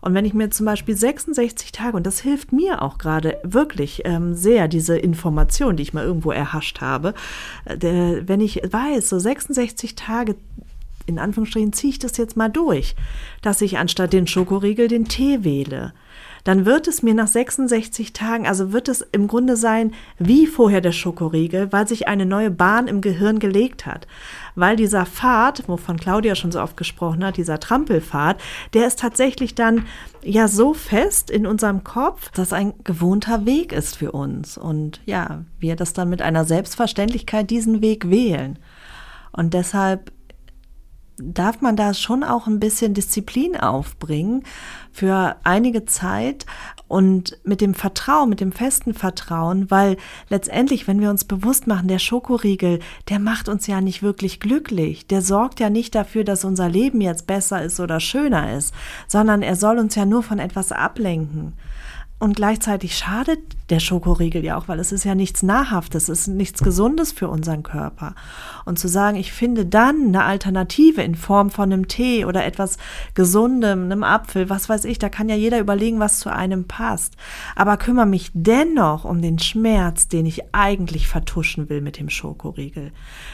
und 0.02 0.14
wenn 0.14 0.24
ich 0.24 0.34
mir 0.34 0.50
zum 0.50 0.66
Beispiel 0.66 0.96
66 0.96 1.70
Tage, 1.72 1.96
und 1.96 2.06
das 2.06 2.20
hilft 2.20 2.52
mir 2.52 2.82
auch 2.82 2.98
gerade 2.98 3.38
wirklich 3.44 4.02
ähm, 4.04 4.34
sehr, 4.34 4.66
diese 4.68 4.98
Information, 4.98 5.76
die 5.76 5.84
ich 5.84 5.94
mal 5.94 6.04
irgendwo 6.04 6.32
erhascht 6.32 6.80
habe, 6.80 7.14
äh, 7.64 7.78
der, 7.78 8.28
wenn 8.28 8.40
ich 8.40 8.60
weiß, 8.68 9.08
so 9.08 9.18
66 9.18 9.94
Tage 9.94 10.34
in 11.06 11.18
Anführungsstrichen 11.18 11.72
ziehe 11.72 11.92
ich 11.92 11.98
das 11.98 12.16
jetzt 12.16 12.36
mal 12.36 12.48
durch, 12.48 12.94
dass 13.42 13.60
ich 13.60 13.78
anstatt 13.78 14.12
den 14.12 14.26
Schokoriegel 14.26 14.88
den 14.88 15.06
Tee 15.06 15.44
wähle 15.44 15.92
dann 16.44 16.64
wird 16.64 16.88
es 16.88 17.02
mir 17.02 17.14
nach 17.14 17.28
66 17.28 18.12
Tagen, 18.12 18.46
also 18.46 18.72
wird 18.72 18.88
es 18.88 19.00
im 19.12 19.28
Grunde 19.28 19.56
sein 19.56 19.92
wie 20.18 20.46
vorher 20.46 20.80
der 20.80 20.92
Schokoriegel, 20.92 21.72
weil 21.72 21.86
sich 21.86 22.08
eine 22.08 22.26
neue 22.26 22.50
Bahn 22.50 22.88
im 22.88 23.00
Gehirn 23.00 23.38
gelegt 23.38 23.86
hat. 23.86 24.06
Weil 24.54 24.76
dieser 24.76 25.06
Pfad, 25.06 25.68
wovon 25.68 25.98
Claudia 25.98 26.34
schon 26.34 26.52
so 26.52 26.60
oft 26.60 26.76
gesprochen 26.76 27.24
hat, 27.24 27.36
dieser 27.36 27.60
Trampelpfad, 27.60 28.40
der 28.74 28.86
ist 28.86 28.98
tatsächlich 28.98 29.54
dann 29.54 29.86
ja 30.22 30.48
so 30.48 30.74
fest 30.74 31.30
in 31.30 31.46
unserem 31.46 31.84
Kopf, 31.84 32.30
dass 32.32 32.52
ein 32.52 32.74
gewohnter 32.84 33.46
Weg 33.46 33.72
ist 33.72 33.96
für 33.96 34.12
uns. 34.12 34.58
Und 34.58 35.00
ja, 35.06 35.44
wir 35.58 35.76
das 35.76 35.92
dann 35.92 36.10
mit 36.10 36.22
einer 36.22 36.44
Selbstverständlichkeit 36.44 37.50
diesen 37.50 37.80
Weg 37.80 38.10
wählen. 38.10 38.58
Und 39.32 39.54
deshalb 39.54 40.12
darf 41.22 41.60
man 41.60 41.76
da 41.76 41.94
schon 41.94 42.24
auch 42.24 42.46
ein 42.46 42.60
bisschen 42.60 42.94
Disziplin 42.94 43.56
aufbringen 43.56 44.44
für 44.92 45.36
einige 45.44 45.84
Zeit 45.84 46.46
und 46.88 47.38
mit 47.44 47.60
dem 47.60 47.74
Vertrauen, 47.74 48.28
mit 48.28 48.40
dem 48.40 48.52
festen 48.52 48.92
Vertrauen, 48.92 49.70
weil 49.70 49.96
letztendlich, 50.28 50.86
wenn 50.86 51.00
wir 51.00 51.10
uns 51.10 51.24
bewusst 51.24 51.66
machen, 51.66 51.88
der 51.88 51.98
Schokoriegel, 51.98 52.80
der 53.08 53.18
macht 53.18 53.48
uns 53.48 53.66
ja 53.66 53.80
nicht 53.80 54.02
wirklich 54.02 54.40
glücklich, 54.40 55.06
der 55.06 55.22
sorgt 55.22 55.60
ja 55.60 55.70
nicht 55.70 55.94
dafür, 55.94 56.24
dass 56.24 56.44
unser 56.44 56.68
Leben 56.68 57.00
jetzt 57.00 57.26
besser 57.26 57.62
ist 57.62 57.80
oder 57.80 58.00
schöner 58.00 58.56
ist, 58.56 58.74
sondern 59.08 59.42
er 59.42 59.56
soll 59.56 59.78
uns 59.78 59.94
ja 59.94 60.04
nur 60.04 60.22
von 60.22 60.38
etwas 60.38 60.72
ablenken. 60.72 61.54
Und 62.22 62.36
gleichzeitig 62.36 62.96
schadet 62.96 63.40
der 63.68 63.80
Schokoriegel 63.80 64.44
ja 64.44 64.56
auch, 64.56 64.68
weil 64.68 64.78
es 64.78 64.92
ist 64.92 65.02
ja 65.02 65.16
nichts 65.16 65.42
Nahrhaftes, 65.42 66.08
es 66.08 66.20
ist 66.20 66.28
nichts 66.28 66.62
Gesundes 66.62 67.10
für 67.10 67.26
unseren 67.26 67.64
Körper. 67.64 68.14
Und 68.64 68.78
zu 68.78 68.86
sagen, 68.86 69.16
ich 69.16 69.32
finde 69.32 69.66
dann 69.66 70.06
eine 70.06 70.22
Alternative 70.22 71.02
in 71.02 71.16
Form 71.16 71.50
von 71.50 71.72
einem 71.72 71.88
Tee 71.88 72.24
oder 72.24 72.44
etwas 72.44 72.78
Gesundem, 73.14 73.86
einem 73.86 74.04
Apfel, 74.04 74.48
was 74.48 74.68
weiß 74.68 74.84
ich, 74.84 75.00
da 75.00 75.08
kann 75.08 75.28
ja 75.28 75.34
jeder 75.34 75.58
überlegen, 75.58 75.98
was 75.98 76.20
zu 76.20 76.32
einem 76.32 76.68
passt. 76.68 77.16
Aber 77.56 77.76
kümmere 77.76 78.06
mich 78.06 78.30
dennoch 78.34 79.04
um 79.04 79.20
den 79.20 79.40
Schmerz, 79.40 80.06
den 80.06 80.24
ich 80.24 80.54
eigentlich 80.54 81.08
vertuschen 81.08 81.68
will 81.68 81.80
mit 81.80 81.98
dem 81.98 82.08
Schokoriegel. 82.08 82.92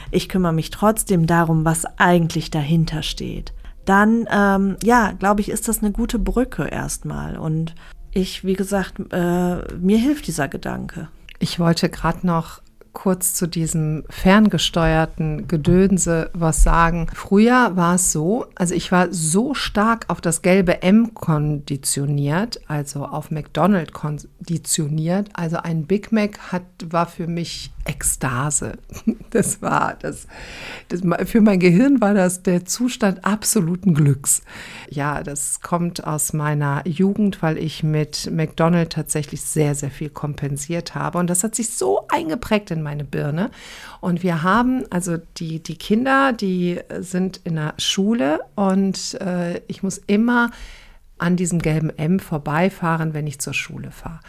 Ich 0.09 0.29
kümmere 0.29 0.53
mich 0.53 0.71
trotzdem 0.71 1.27
darum, 1.27 1.63
was 1.63 1.85
eigentlich 1.99 2.49
dahinter 2.49 3.03
steht 3.03 3.53
dann, 3.85 4.27
ähm, 4.31 4.77
ja, 4.83 5.13
glaube 5.13 5.41
ich, 5.41 5.49
ist 5.49 5.67
das 5.67 5.79
eine 5.79 5.91
gute 5.91 6.19
Brücke 6.19 6.67
erstmal. 6.67 7.37
Und 7.37 7.73
ich, 8.11 8.43
wie 8.43 8.53
gesagt, 8.53 8.99
äh, 9.11 9.75
mir 9.75 9.97
hilft 9.97 10.27
dieser 10.27 10.47
Gedanke. 10.47 11.09
Ich 11.39 11.59
wollte 11.59 11.89
gerade 11.89 12.25
noch 12.25 12.61
kurz 12.99 13.33
zu 13.33 13.47
diesem 13.47 14.03
ferngesteuerten 14.09 15.47
Gedönse 15.47 16.29
was 16.33 16.63
sagen. 16.63 17.07
Früher 17.13 17.77
war 17.77 17.95
es 17.95 18.11
so, 18.11 18.45
also 18.55 18.75
ich 18.75 18.91
war 18.91 19.07
so 19.13 19.53
stark 19.53 20.03
auf 20.09 20.19
das 20.19 20.41
gelbe 20.41 20.81
M 20.81 21.13
konditioniert, 21.13 22.59
also 22.67 23.05
auf 23.05 23.31
McDonald's 23.31 23.93
konditioniert. 23.93 25.29
Also 25.31 25.57
ein 25.57 25.85
Big 25.85 26.11
Mac 26.11 26.51
hat, 26.51 26.63
war 26.89 27.05
für 27.05 27.27
mich 27.27 27.71
Ekstase. 27.85 28.73
Das 29.31 29.61
war 29.61 29.95
das, 30.01 30.25
das, 30.87 31.01
für 31.29 31.41
mein 31.41 31.59
Gehirn 31.59 32.01
war 32.01 32.15
das 32.15 32.41
der 32.41 32.65
Zustand 32.65 33.25
absoluten 33.25 33.93
Glücks. 33.93 34.41
Ja, 34.89 35.21
das 35.21 35.61
kommt 35.61 36.03
aus 36.03 36.33
meiner 36.33 36.81
Jugend, 36.87 37.43
weil 37.43 37.59
ich 37.59 37.83
mit 37.83 38.31
McDonald's 38.31 38.95
tatsächlich 38.95 39.41
sehr, 39.41 39.75
sehr 39.75 39.91
viel 39.91 40.09
kompensiert 40.09 40.95
habe. 40.95 41.19
Und 41.19 41.29
das 41.29 41.43
hat 41.43 41.53
sich 41.53 41.69
so 41.69 42.07
eingeprägt 42.07 42.71
in 42.71 42.81
meine 42.89 43.03
Birne. 43.03 43.51
Und 44.01 44.23
wir 44.23 44.41
haben, 44.41 44.83
also 44.89 45.17
die, 45.37 45.61
die 45.61 45.77
Kinder, 45.77 46.33
die 46.33 46.79
sind 46.99 47.41
in 47.43 47.55
der 47.55 47.75
Schule 47.77 48.39
und 48.55 49.15
äh, 49.21 49.61
ich 49.67 49.83
muss 49.83 49.99
immer 50.07 50.49
an 51.19 51.35
diesem 51.35 51.59
gelben 51.59 51.95
M 51.97 52.19
vorbeifahren, 52.19 53.13
wenn 53.13 53.27
ich 53.27 53.39
zur 53.39 53.53
Schule 53.53 53.91
fahre 53.91 54.21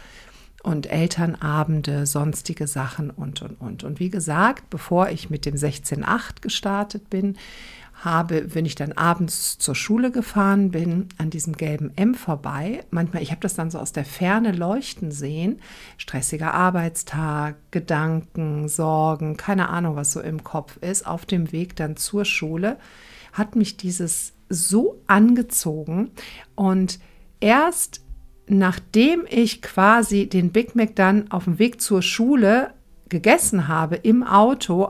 und 0.63 0.91
Elternabende, 0.91 2.05
sonstige 2.05 2.67
Sachen 2.67 3.09
und, 3.09 3.41
und, 3.41 3.59
und. 3.59 3.83
Und 3.83 3.99
wie 3.99 4.11
gesagt, 4.11 4.69
bevor 4.69 5.09
ich 5.09 5.31
mit 5.31 5.45
dem 5.47 5.55
16.8 5.55 6.41
gestartet 6.41 7.09
bin, 7.09 7.35
habe, 8.03 8.55
wenn 8.55 8.65
ich 8.65 8.75
dann 8.75 8.91
abends 8.93 9.57
zur 9.57 9.75
Schule 9.75 10.11
gefahren 10.11 10.71
bin, 10.71 11.09
an 11.17 11.29
diesem 11.29 11.53
gelben 11.53 11.91
M 11.95 12.15
vorbei. 12.15 12.83
Manchmal, 12.89 13.21
ich 13.21 13.31
habe 13.31 13.41
das 13.41 13.53
dann 13.53 13.71
so 13.71 13.79
aus 13.79 13.91
der 13.91 14.05
Ferne 14.05 14.51
leuchten 14.51 15.11
sehen. 15.11 15.59
Stressiger 15.97 16.53
Arbeitstag, 16.53 17.55
Gedanken, 17.71 18.67
Sorgen, 18.67 19.37
keine 19.37 19.69
Ahnung, 19.69 19.95
was 19.95 20.13
so 20.13 20.21
im 20.21 20.43
Kopf 20.43 20.77
ist. 20.77 21.05
Auf 21.05 21.25
dem 21.25 21.51
Weg 21.51 21.75
dann 21.75 21.95
zur 21.95 22.25
Schule 22.25 22.77
hat 23.33 23.55
mich 23.55 23.77
dieses 23.77 24.33
so 24.49 25.01
angezogen. 25.07 26.11
Und 26.55 26.99
erst 27.39 28.01
nachdem 28.47 29.25
ich 29.29 29.61
quasi 29.61 30.27
den 30.27 30.51
Big 30.51 30.75
Mac 30.75 30.95
dann 30.95 31.31
auf 31.31 31.45
dem 31.45 31.57
Weg 31.57 31.79
zur 31.81 32.01
Schule 32.01 32.73
gegessen 33.11 33.67
habe 33.67 33.97
im 33.97 34.23
Auto, 34.23 34.85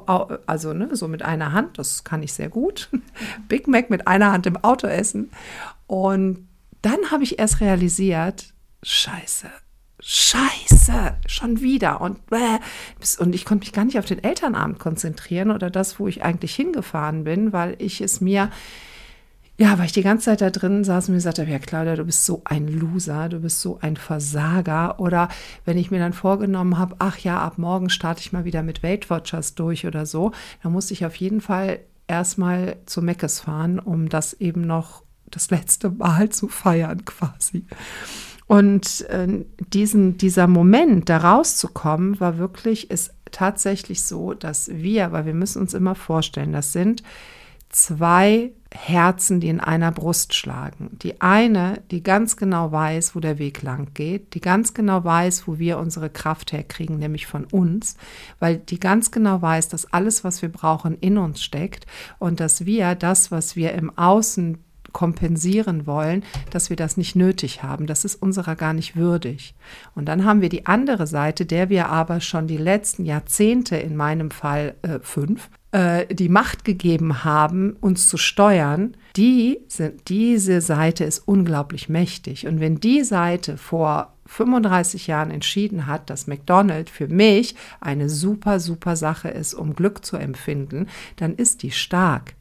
also 0.46 0.72
ne, 0.72 0.96
so 0.96 1.10
mit 1.10 1.24
einer 1.24 1.52
Hand, 1.52 1.78
das 1.78 2.06
kann 2.06 2.24
ich 2.24 2.32
sehr 2.32 2.48
gut, 2.48 2.90
Big 3.50 3.68
Mac 3.68 3.90
mit 3.90 4.08
einer 4.08 4.32
Hand 4.32 4.46
im 4.46 4.56
Auto 4.64 4.88
essen. 4.88 5.32
Und 5.88 6.48
dann 6.82 7.12
habe 7.12 7.24
ich 7.24 7.38
erst 7.40 7.60
realisiert, 7.60 8.54
scheiße, 8.84 9.48
scheiße, 10.00 11.18
schon 11.26 11.60
wieder. 11.60 12.00
Und, 12.00 12.20
äh, 12.32 12.60
und 13.20 13.36
ich 13.36 13.44
konnte 13.44 13.66
mich 13.66 13.74
gar 13.74 13.84
nicht 13.84 14.00
auf 14.00 14.06
den 14.06 14.24
Elternabend 14.24 14.80
konzentrieren 14.80 15.52
oder 15.52 15.70
das, 15.70 16.00
wo 16.00 16.08
ich 16.08 16.24
eigentlich 16.24 16.56
hingefahren 16.56 17.26
bin, 17.26 17.52
weil 17.52 17.76
ich 17.80 18.00
es 18.00 18.22
mir 18.22 18.50
ja, 19.62 19.78
weil 19.78 19.86
ich 19.86 19.92
die 19.92 20.02
ganze 20.02 20.26
Zeit 20.26 20.42
da 20.42 20.50
drin 20.50 20.84
saß 20.84 21.08
und 21.08 21.14
mir 21.14 21.18
gesagt 21.20 21.38
habe, 21.38 21.52
ja 21.52 21.60
Claudia, 21.60 21.96
du 21.96 22.04
bist 22.04 22.26
so 22.26 22.42
ein 22.46 22.68
Loser, 22.68 23.30
du 23.30 23.42
bist 23.42 23.62
so 23.62 23.78
ein 23.80 23.96
Versager. 23.96 25.00
Oder 25.00 25.30
wenn 25.66 25.78
ich 25.78 25.92
mir 25.92 26.00
dann 26.00 26.14
vorgenommen 26.14 26.80
habe, 26.80 26.96
ach 26.98 27.20
ja, 27.20 27.40
ab 27.40 27.60
morgen 27.60 27.92
starte 27.92 28.22
ich 28.22 28.34
mal 28.34 28.44
wieder 28.44 28.64
mit 28.64 28.82
Weight 28.82 29.12
Watchers 29.12 29.54
durch 29.54 29.86
oder 29.86 30.08
so, 30.08 30.32
dann 30.64 30.72
musste 30.72 30.94
ich 30.94 31.06
auf 31.06 31.16
jeden 31.16 31.42
Fall 31.42 31.78
erstmal 32.08 32.78
zu 32.88 33.04
Meckes 33.04 33.42
fahren, 33.42 33.78
um 33.78 34.10
das 34.10 34.34
eben 34.34 34.62
noch 34.62 35.04
das 35.30 35.52
letzte 35.52 35.92
Mal 35.92 36.30
zu 36.30 36.48
feiern 36.48 37.06
quasi. 37.06 37.68
Und 38.48 39.02
äh, 39.10 39.46
diesen, 39.60 40.18
dieser 40.18 40.48
Moment, 40.48 41.08
da 41.08 41.18
rauszukommen, 41.18 42.20
war 42.20 42.40
wirklich, 42.40 42.90
ist 42.90 43.14
tatsächlich 43.30 44.02
so, 44.02 44.34
dass 44.34 44.72
wir, 44.74 45.12
weil 45.12 45.28
wir 45.28 45.36
müssen 45.36 45.62
uns 45.62 45.76
immer 45.76 45.94
vorstellen, 45.94 46.52
das 46.52 46.74
sind 46.74 47.04
zwei 47.72 48.52
Herzen, 48.74 49.42
die 49.42 49.50
in 49.50 49.60
einer 49.60 49.92
Brust 49.92 50.34
schlagen. 50.34 50.98
Die 51.02 51.20
eine, 51.20 51.82
die 51.92 52.04
ganz 52.04 52.38
genau 52.38 52.72
weiß, 52.72 53.16
wo 53.16 53.20
der 53.20 53.38
Weg 53.38 53.62
lang 53.62 53.94
geht, 53.94 54.34
die 54.34 54.42
ganz 54.42 54.74
genau 54.74 55.04
weiß, 55.04 55.48
wo 55.48 55.60
wir 55.60 55.78
unsere 55.78 56.10
Kraft 56.10 56.54
herkriegen, 56.54 56.98
nämlich 56.98 57.28
von 57.28 57.46
uns, 57.46 57.98
weil 58.40 58.58
die 58.58 58.80
ganz 58.80 59.12
genau 59.12 59.42
weiß, 59.42 59.68
dass 59.68 59.92
alles, 59.92 60.24
was 60.24 60.42
wir 60.42 60.50
brauchen, 60.50 60.98
in 61.00 61.18
uns 61.18 61.44
steckt 61.44 61.86
und 62.18 62.40
dass 62.40 62.66
wir 62.66 62.96
das, 62.96 63.30
was 63.30 63.56
wir 63.56 63.74
im 63.74 63.98
Außen 63.98 64.58
kompensieren 64.94 65.86
wollen, 65.86 66.24
dass 66.50 66.70
wir 66.70 66.78
das 66.78 66.98
nicht 66.98 67.16
nötig 67.16 67.64
haben. 67.64 67.88
Das 67.88 68.04
ist 68.06 68.16
unserer 68.16 68.56
gar 68.56 68.74
nicht 68.74 68.96
würdig. 68.96 69.56
Und 69.96 70.06
dann 70.06 70.26
haben 70.26 70.42
wir 70.42 70.50
die 70.50 70.66
andere 70.66 71.08
Seite, 71.08 71.46
der 71.46 71.70
wir 71.70 71.90
aber 71.90 72.20
schon 72.20 72.48
die 72.48 72.58
letzten 72.58 73.06
Jahrzehnte, 73.06 73.78
in 73.78 73.96
meinem 73.96 74.32
Fall 74.32 74.76
äh, 74.82 75.00
fünf, 75.02 75.50
äh, 75.72 76.14
die 76.14 76.30
Macht 76.30 76.66
gegeben 76.66 77.24
haben, 77.24 77.78
uns 77.80 78.08
zu 78.08 78.18
steuern, 78.18 78.96
die 79.16 79.60
sind, 79.68 80.10
diese 80.10 80.62
Seite 80.62 81.04
ist 81.04 81.20
unglaublich 81.20 81.90
mächtig. 81.90 82.48
Und 82.48 82.60
wenn 82.60 82.80
die 82.80 83.04
Seite 83.04 83.58
vor 83.58 84.14
35 84.26 85.08
Jahren 85.08 85.32
entschieden 85.32 85.88
hat, 85.88 86.10
dass 86.10 86.28
McDonald's 86.28 86.92
für 86.92 87.08
mich 87.08 87.56
eine 87.82 88.10
super, 88.10 88.60
super 88.60 88.96
Sache 88.96 89.30
ist, 89.30 89.54
um 89.54 89.76
Glück 89.76 90.06
zu 90.06 90.18
empfinden, 90.18 90.88
dann 91.18 91.36
ist 91.36 91.64
die 91.64 91.72
stark. 91.72 92.36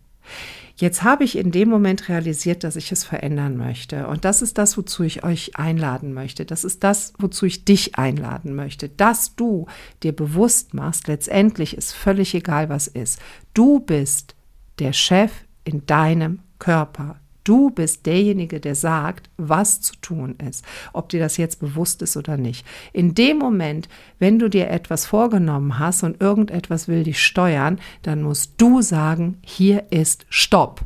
Jetzt 0.80 1.02
habe 1.02 1.24
ich 1.24 1.36
in 1.36 1.50
dem 1.50 1.68
Moment 1.68 2.08
realisiert, 2.08 2.64
dass 2.64 2.74
ich 2.74 2.90
es 2.90 3.04
verändern 3.04 3.58
möchte. 3.58 4.06
Und 4.06 4.24
das 4.24 4.40
ist 4.40 4.56
das, 4.56 4.78
wozu 4.78 5.02
ich 5.02 5.22
euch 5.24 5.54
einladen 5.56 6.14
möchte. 6.14 6.46
Das 6.46 6.64
ist 6.64 6.82
das, 6.82 7.12
wozu 7.18 7.44
ich 7.44 7.66
dich 7.66 7.96
einladen 7.96 8.54
möchte. 8.54 8.88
Dass 8.88 9.36
du 9.36 9.66
dir 10.02 10.16
bewusst 10.16 10.72
machst, 10.72 11.06
letztendlich 11.06 11.76
ist 11.76 11.92
völlig 11.92 12.34
egal, 12.34 12.70
was 12.70 12.86
ist. 12.86 13.20
Du 13.52 13.80
bist 13.80 14.34
der 14.78 14.94
Chef 14.94 15.30
in 15.64 15.84
deinem 15.84 16.40
Körper. 16.58 17.19
Du 17.44 17.70
bist 17.70 18.06
derjenige, 18.06 18.60
der 18.60 18.74
sagt, 18.74 19.30
was 19.36 19.80
zu 19.80 19.94
tun 19.96 20.36
ist, 20.36 20.64
ob 20.92 21.08
dir 21.08 21.20
das 21.20 21.36
jetzt 21.36 21.60
bewusst 21.60 22.02
ist 22.02 22.16
oder 22.16 22.36
nicht. 22.36 22.66
In 22.92 23.14
dem 23.14 23.38
Moment, 23.38 23.88
wenn 24.18 24.38
du 24.38 24.50
dir 24.50 24.68
etwas 24.68 25.06
vorgenommen 25.06 25.78
hast 25.78 26.02
und 26.02 26.20
irgendetwas 26.20 26.88
will 26.88 27.04
dich 27.04 27.22
steuern, 27.24 27.80
dann 28.02 28.22
musst 28.22 28.54
du 28.58 28.82
sagen, 28.82 29.38
hier 29.42 29.90
ist 29.90 30.26
Stopp. 30.28 30.82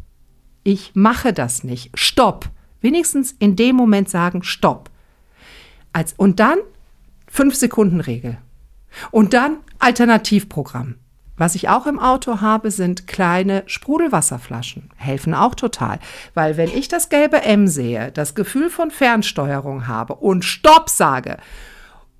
Ich 0.62 0.92
mache 0.94 1.32
das 1.32 1.64
nicht. 1.64 1.90
Stopp. 1.94 2.48
Wenigstens 2.80 3.32
in 3.38 3.56
dem 3.56 3.76
Moment 3.76 4.08
sagen, 4.08 4.42
Stopp. 4.42 4.90
Als, 5.92 6.14
und 6.14 6.40
dann 6.40 6.58
fünf 7.28 7.54
Sekunden 7.54 8.00
Regel. 8.00 8.38
Und 9.10 9.34
dann 9.34 9.58
Alternativprogramm. 9.78 10.96
Was 11.36 11.56
ich 11.56 11.68
auch 11.68 11.86
im 11.86 11.98
Auto 11.98 12.40
habe, 12.40 12.70
sind 12.70 13.06
kleine 13.06 13.64
Sprudelwasserflaschen. 13.66 14.90
Helfen 14.96 15.34
auch 15.34 15.54
total. 15.54 15.98
Weil 16.34 16.56
wenn 16.56 16.70
ich 16.70 16.88
das 16.88 17.08
gelbe 17.08 17.42
M 17.42 17.66
sehe, 17.66 18.12
das 18.12 18.34
Gefühl 18.34 18.70
von 18.70 18.90
Fernsteuerung 18.90 19.88
habe 19.88 20.14
und 20.14 20.44
Stopp 20.44 20.88
sage 20.88 21.38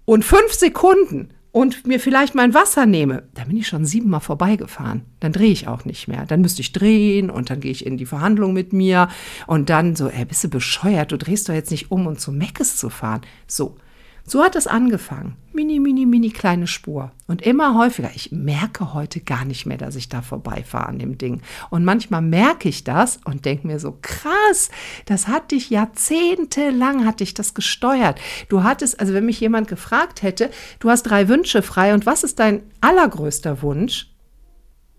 und 0.05 0.25
fünf 0.25 0.53
Sekunden 0.53 1.31
und 1.53 1.87
mir 1.87 2.01
vielleicht 2.01 2.35
mein 2.35 2.53
Wasser 2.53 2.87
nehme, 2.87 3.29
dann 3.35 3.47
bin 3.47 3.57
ich 3.57 3.69
schon 3.69 3.87
siebenmal 3.87 4.19
vorbeigefahren. 4.19 5.03
Dann 5.21 5.33
drehe 5.33 5.53
ich 5.53 5.69
auch 5.69 5.85
nicht 5.85 6.09
mehr. 6.09 6.27
Dann 6.27 6.41
müsste 6.41 6.63
ich 6.63 6.73
drehen 6.73 7.31
und 7.31 7.51
dann 7.51 7.61
gehe 7.61 7.71
ich 7.71 7.87
in 7.87 7.97
die 7.97 8.07
Verhandlung 8.07 8.53
mit 8.53 8.73
mir 8.73 9.09
und 9.47 9.71
dann 9.71 9.95
so, 9.95 10.09
ey, 10.09 10.25
bist 10.25 10.43
du 10.43 10.49
bescheuert? 10.49 11.13
Du 11.13 11.19
drehst 11.19 11.49
doch 11.49 11.55
jetzt 11.55 11.71
nicht 11.71 11.93
um, 11.93 12.09
um 12.09 12.19
zu 12.19 12.33
Meckes 12.33 12.77
zu 12.77 12.91
fahren. 12.91 13.21
So. 13.47 13.77
So 14.27 14.43
hat 14.43 14.57
es 14.57 14.67
angefangen. 14.67 15.37
Mini, 15.53 15.79
mini, 15.79 16.07
mini 16.07 16.31
kleine 16.31 16.67
Spur. 16.67 17.13
Und 17.27 17.43
immer 17.43 17.79
häufiger. 17.79 18.11
Ich 18.15 18.33
merke 18.33 18.95
heute 18.95 19.21
gar 19.21 19.45
nicht 19.45 19.67
mehr, 19.67 19.77
dass 19.77 19.97
ich 19.97 20.09
da 20.09 20.23
vorbeifahre 20.23 20.89
an 20.89 20.99
dem 20.99 21.19
Ding. 21.19 21.43
Und 21.69 21.85
manchmal 21.85 22.23
merke 22.23 22.71
ich 22.71 22.85
das 22.85 23.21
und 23.25 23.45
denke 23.45 23.67
mir 23.67 23.79
so, 23.79 23.99
krass, 24.01 24.71
das 25.05 25.29
hat 25.29 25.51
dich 25.51 25.69
jahrzehntelang, 25.69 27.05
hat 27.05 27.21
dich 27.21 27.35
das 27.35 27.53
gesteuert. 27.53 28.19
Du 28.49 28.63
hattest, 28.63 28.99
also 28.99 29.13
wenn 29.13 29.27
mich 29.27 29.41
jemand 29.41 29.69
gefragt 29.69 30.23
hätte, 30.23 30.51
du 30.79 30.89
hast 30.89 31.03
drei 31.03 31.29
Wünsche 31.29 31.61
frei 31.61 31.93
und 31.93 32.07
was 32.07 32.25
ist 32.25 32.39
dein 32.39 32.63
allergrößter 32.81 33.61
Wunsch? 33.61 34.11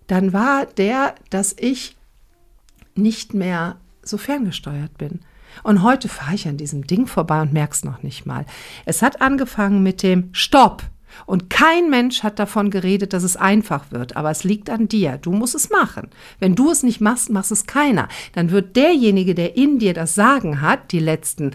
Dann 0.05 0.33
war 0.33 0.67
der, 0.67 1.15
dass 1.31 1.55
ich 1.57 1.97
nicht 2.93 3.33
mehr 3.33 3.77
so 4.03 4.19
ferngesteuert 4.19 4.99
bin. 4.99 5.21
Und 5.63 5.83
heute 5.83 6.09
fahre 6.09 6.35
ich 6.35 6.47
an 6.47 6.57
diesem 6.57 6.87
Ding 6.87 7.07
vorbei 7.07 7.41
und 7.41 7.53
merke 7.53 7.73
es 7.73 7.83
noch 7.83 8.03
nicht 8.03 8.25
mal. 8.25 8.45
Es 8.85 9.01
hat 9.01 9.21
angefangen 9.21 9.83
mit 9.83 10.03
dem 10.03 10.29
Stopp. 10.31 10.83
Und 11.25 11.49
kein 11.49 11.89
Mensch 11.89 12.23
hat 12.23 12.39
davon 12.39 12.69
geredet, 12.69 13.13
dass 13.13 13.23
es 13.23 13.37
einfach 13.37 13.91
wird. 13.91 14.17
Aber 14.17 14.31
es 14.31 14.43
liegt 14.43 14.69
an 14.69 14.87
dir. 14.87 15.17
Du 15.17 15.31
musst 15.31 15.55
es 15.55 15.69
machen. 15.69 16.09
Wenn 16.39 16.55
du 16.55 16.71
es 16.71 16.83
nicht 16.83 16.99
machst, 16.99 17.29
macht 17.29 17.51
es 17.51 17.65
keiner. 17.65 18.09
Dann 18.33 18.51
wird 18.51 18.75
derjenige, 18.75 19.33
der 19.33 19.55
in 19.55 19.79
dir 19.79 19.93
das 19.93 20.15
Sagen 20.15 20.61
hat, 20.61 20.91
die 20.91 20.99
letzten 20.99 21.51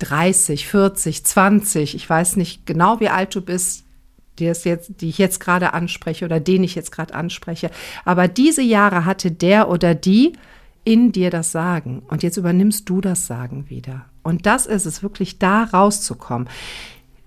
30, 0.00 0.66
40, 0.66 1.24
20, 1.24 1.94
ich 1.94 2.08
weiß 2.08 2.36
nicht 2.36 2.66
genau, 2.66 3.00
wie 3.00 3.08
alt 3.08 3.34
du 3.34 3.40
bist, 3.40 3.84
die, 4.38 4.44
jetzt, 4.44 5.00
die 5.00 5.08
ich 5.08 5.18
jetzt 5.18 5.40
gerade 5.40 5.72
anspreche 5.72 6.24
oder 6.24 6.38
den 6.38 6.62
ich 6.62 6.74
jetzt 6.74 6.92
gerade 6.92 7.14
anspreche. 7.14 7.70
Aber 8.04 8.28
diese 8.28 8.62
Jahre 8.62 9.04
hatte 9.04 9.32
der 9.32 9.68
oder 9.68 9.94
die 9.94 10.34
in 10.88 11.12
dir 11.12 11.28
das 11.28 11.52
Sagen. 11.52 12.02
Und 12.08 12.22
jetzt 12.22 12.38
übernimmst 12.38 12.88
du 12.88 13.02
das 13.02 13.26
Sagen 13.26 13.66
wieder. 13.68 14.06
Und 14.22 14.46
das 14.46 14.64
ist 14.64 14.86
es, 14.86 15.02
wirklich 15.02 15.38
da 15.38 15.64
rauszukommen. 15.64 16.48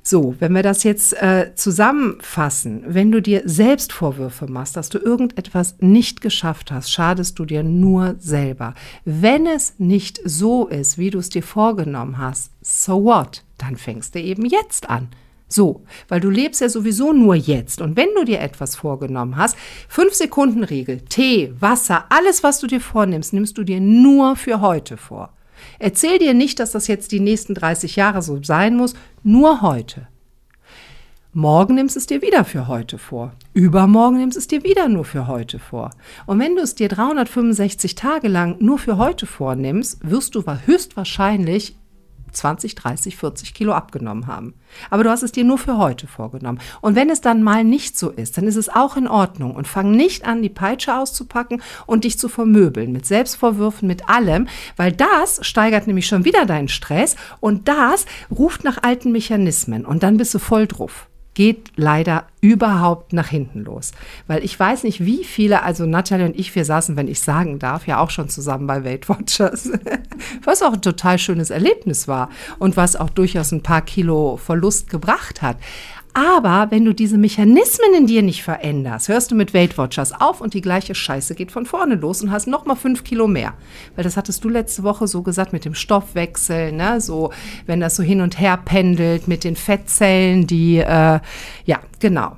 So, 0.01 0.33
wenn 0.39 0.55
wir 0.55 0.63
das 0.63 0.83
jetzt 0.83 1.13
äh, 1.21 1.51
zusammenfassen, 1.53 2.81
wenn 2.87 3.11
du 3.11 3.21
dir 3.21 3.43
selbst 3.45 3.93
Vorwürfe 3.93 4.47
machst, 4.47 4.75
dass 4.77 4.89
du 4.89 4.97
irgendetwas 4.97 5.75
nicht 5.79 6.21
geschafft 6.21 6.71
hast, 6.71 6.91
schadest 6.91 7.37
du 7.37 7.45
dir 7.45 7.61
nur 7.61 8.15
selber. 8.17 8.73
Wenn 9.05 9.45
es 9.45 9.75
nicht 9.77 10.19
so 10.25 10.65
ist, 10.65 10.97
wie 10.97 11.11
du 11.11 11.19
es 11.19 11.29
dir 11.29 11.43
vorgenommen 11.43 12.17
hast, 12.17 12.51
so 12.61 13.03
what? 13.03 13.43
Dann 13.59 13.77
fängst 13.77 14.15
du 14.15 14.19
eben 14.19 14.45
jetzt 14.45 14.89
an. 14.89 15.09
So, 15.51 15.83
weil 16.07 16.21
du 16.21 16.29
lebst 16.29 16.61
ja 16.61 16.69
sowieso 16.69 17.11
nur 17.11 17.35
jetzt. 17.35 17.81
Und 17.81 17.97
wenn 17.97 18.07
du 18.15 18.23
dir 18.23 18.39
etwas 18.39 18.77
vorgenommen 18.77 19.35
hast, 19.35 19.57
fünf 19.89 20.13
Sekunden 20.13 20.63
Regel, 20.63 21.01
Tee, 21.01 21.53
Wasser, 21.59 22.05
alles, 22.09 22.41
was 22.41 22.59
du 22.59 22.67
dir 22.67 22.79
vornimmst, 22.79 23.33
nimmst 23.33 23.57
du 23.57 23.63
dir 23.63 23.81
nur 23.81 24.37
für 24.37 24.61
heute 24.61 24.95
vor. 24.95 25.33
Erzähl 25.77 26.19
dir 26.19 26.33
nicht, 26.33 26.59
dass 26.59 26.71
das 26.71 26.87
jetzt 26.87 27.11
die 27.11 27.19
nächsten 27.19 27.53
30 27.53 27.97
Jahre 27.97 28.21
so 28.21 28.41
sein 28.41 28.77
muss, 28.77 28.93
nur 29.23 29.61
heute. 29.61 30.07
Morgen 31.33 31.75
nimmst 31.75 31.95
es 31.95 32.07
dir 32.07 32.21
wieder 32.21 32.43
für 32.43 32.67
heute 32.67 32.97
vor. 32.97 33.33
Übermorgen 33.53 34.17
nimmst 34.17 34.37
es 34.37 34.47
dir 34.47 34.63
wieder 34.63 34.89
nur 34.89 35.05
für 35.05 35.27
heute 35.27 35.59
vor. 35.59 35.91
Und 36.25 36.39
wenn 36.39 36.55
du 36.55 36.61
es 36.61 36.75
dir 36.75 36.89
365 36.89 37.95
Tage 37.95 38.27
lang 38.27 38.57
nur 38.59 38.79
für 38.79 38.97
heute 38.97 39.25
vornimmst, 39.25 39.99
wirst 40.09 40.35
du 40.35 40.43
höchstwahrscheinlich 40.65 41.75
20, 42.31 42.75
30, 42.75 43.17
40 43.17 43.53
Kilo 43.53 43.73
abgenommen 43.73 44.27
haben. 44.27 44.53
Aber 44.89 45.03
du 45.03 45.09
hast 45.09 45.23
es 45.23 45.31
dir 45.31 45.43
nur 45.43 45.57
für 45.57 45.77
heute 45.77 46.07
vorgenommen. 46.07 46.59
Und 46.81 46.95
wenn 46.95 47.09
es 47.09 47.21
dann 47.21 47.43
mal 47.43 47.63
nicht 47.63 47.97
so 47.97 48.09
ist, 48.09 48.37
dann 48.37 48.47
ist 48.47 48.55
es 48.55 48.69
auch 48.69 48.97
in 48.97 49.07
Ordnung. 49.07 49.55
Und 49.55 49.67
fang 49.67 49.91
nicht 49.91 50.25
an, 50.25 50.41
die 50.41 50.49
Peitsche 50.49 50.97
auszupacken 50.97 51.61
und 51.85 52.03
dich 52.03 52.17
zu 52.17 52.29
vermöbeln 52.29 52.91
mit 52.91 53.05
Selbstvorwürfen, 53.05 53.87
mit 53.87 54.09
allem, 54.09 54.47
weil 54.77 54.91
das 54.91 55.45
steigert 55.45 55.87
nämlich 55.87 56.07
schon 56.07 56.25
wieder 56.25 56.45
deinen 56.45 56.69
Stress 56.69 57.15
und 57.39 57.67
das 57.67 58.05
ruft 58.29 58.63
nach 58.63 58.83
alten 58.83 59.11
Mechanismen 59.11 59.85
und 59.85 60.03
dann 60.03 60.17
bist 60.17 60.33
du 60.33 60.39
voll 60.39 60.67
drauf 60.67 61.07
geht 61.33 61.71
leider 61.75 62.25
überhaupt 62.41 63.13
nach 63.13 63.27
hinten 63.27 63.61
los. 63.61 63.91
Weil 64.27 64.43
ich 64.43 64.59
weiß 64.59 64.83
nicht, 64.83 65.05
wie 65.05 65.23
viele, 65.23 65.63
also 65.63 65.85
Natalie 65.85 66.25
und 66.25 66.37
ich, 66.37 66.53
wir 66.55 66.65
saßen, 66.65 66.97
wenn 66.97 67.07
ich 67.07 67.21
sagen 67.21 67.59
darf, 67.59 67.87
ja 67.87 67.99
auch 67.99 68.09
schon 68.09 68.29
zusammen 68.29 68.67
bei 68.67 68.83
Weight 68.83 69.07
Watchers, 69.07 69.69
was 70.43 70.61
auch 70.61 70.73
ein 70.73 70.81
total 70.81 71.17
schönes 71.19 71.49
Erlebnis 71.49 72.07
war 72.07 72.29
und 72.59 72.75
was 72.77 72.95
auch 72.95 73.09
durchaus 73.09 73.51
ein 73.51 73.63
paar 73.63 73.81
Kilo 73.81 74.37
Verlust 74.37 74.89
gebracht 74.89 75.41
hat. 75.41 75.57
Aber 76.13 76.67
wenn 76.71 76.83
du 76.83 76.93
diese 76.93 77.17
Mechanismen 77.17 77.93
in 77.97 78.05
dir 78.05 78.21
nicht 78.21 78.43
veränderst, 78.43 79.07
hörst 79.07 79.31
du 79.31 79.35
mit 79.35 79.53
Weight 79.53 79.77
Watchers 79.77 80.11
auf 80.11 80.41
und 80.41 80.53
die 80.53 80.61
gleiche 80.61 80.93
Scheiße 80.93 81.35
geht 81.35 81.51
von 81.51 81.65
vorne 81.65 81.95
los 81.95 82.21
und 82.21 82.31
hast 82.31 82.47
noch 82.47 82.65
mal 82.65 82.75
fünf 82.75 83.03
Kilo 83.03 83.27
mehr. 83.27 83.53
Weil 83.95 84.03
das 84.03 84.17
hattest 84.17 84.43
du 84.43 84.49
letzte 84.49 84.83
Woche 84.83 85.07
so 85.07 85.21
gesagt 85.21 85.53
mit 85.53 85.63
dem 85.63 85.73
Stoffwechsel, 85.73 86.73
ne? 86.73 86.99
So, 86.99 87.31
wenn 87.65 87.79
das 87.79 87.95
so 87.95 88.03
hin 88.03 88.19
und 88.19 88.39
her 88.39 88.57
pendelt 88.57 89.27
mit 89.29 89.45
den 89.45 89.55
Fettzellen, 89.55 90.47
die, 90.47 90.77
äh, 90.77 91.19
ja, 91.65 91.79
genau. 91.99 92.35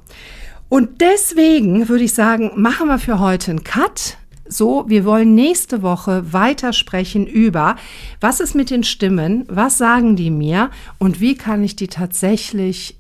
Und 0.69 1.01
deswegen 1.01 1.89
würde 1.89 2.03
ich 2.03 2.13
sagen, 2.13 2.51
machen 2.55 2.87
wir 2.87 2.99
für 2.99 3.19
heute 3.19 3.51
einen 3.51 3.63
Cut. 3.63 4.17
So, 4.47 4.85
wir 4.87 5.05
wollen 5.05 5.33
nächste 5.35 5.81
Woche 5.81 6.31
weitersprechen 6.31 7.25
über, 7.25 7.75
was 8.19 8.39
ist 8.39 8.55
mit 8.55 8.69
den 8.69 8.83
Stimmen, 8.83 9.45
was 9.47 9.77
sagen 9.77 10.15
die 10.15 10.29
mir 10.29 10.69
und 10.99 11.19
wie 11.19 11.35
kann 11.35 11.63
ich 11.63 11.75
die 11.75 11.87
tatsächlich 11.87 12.97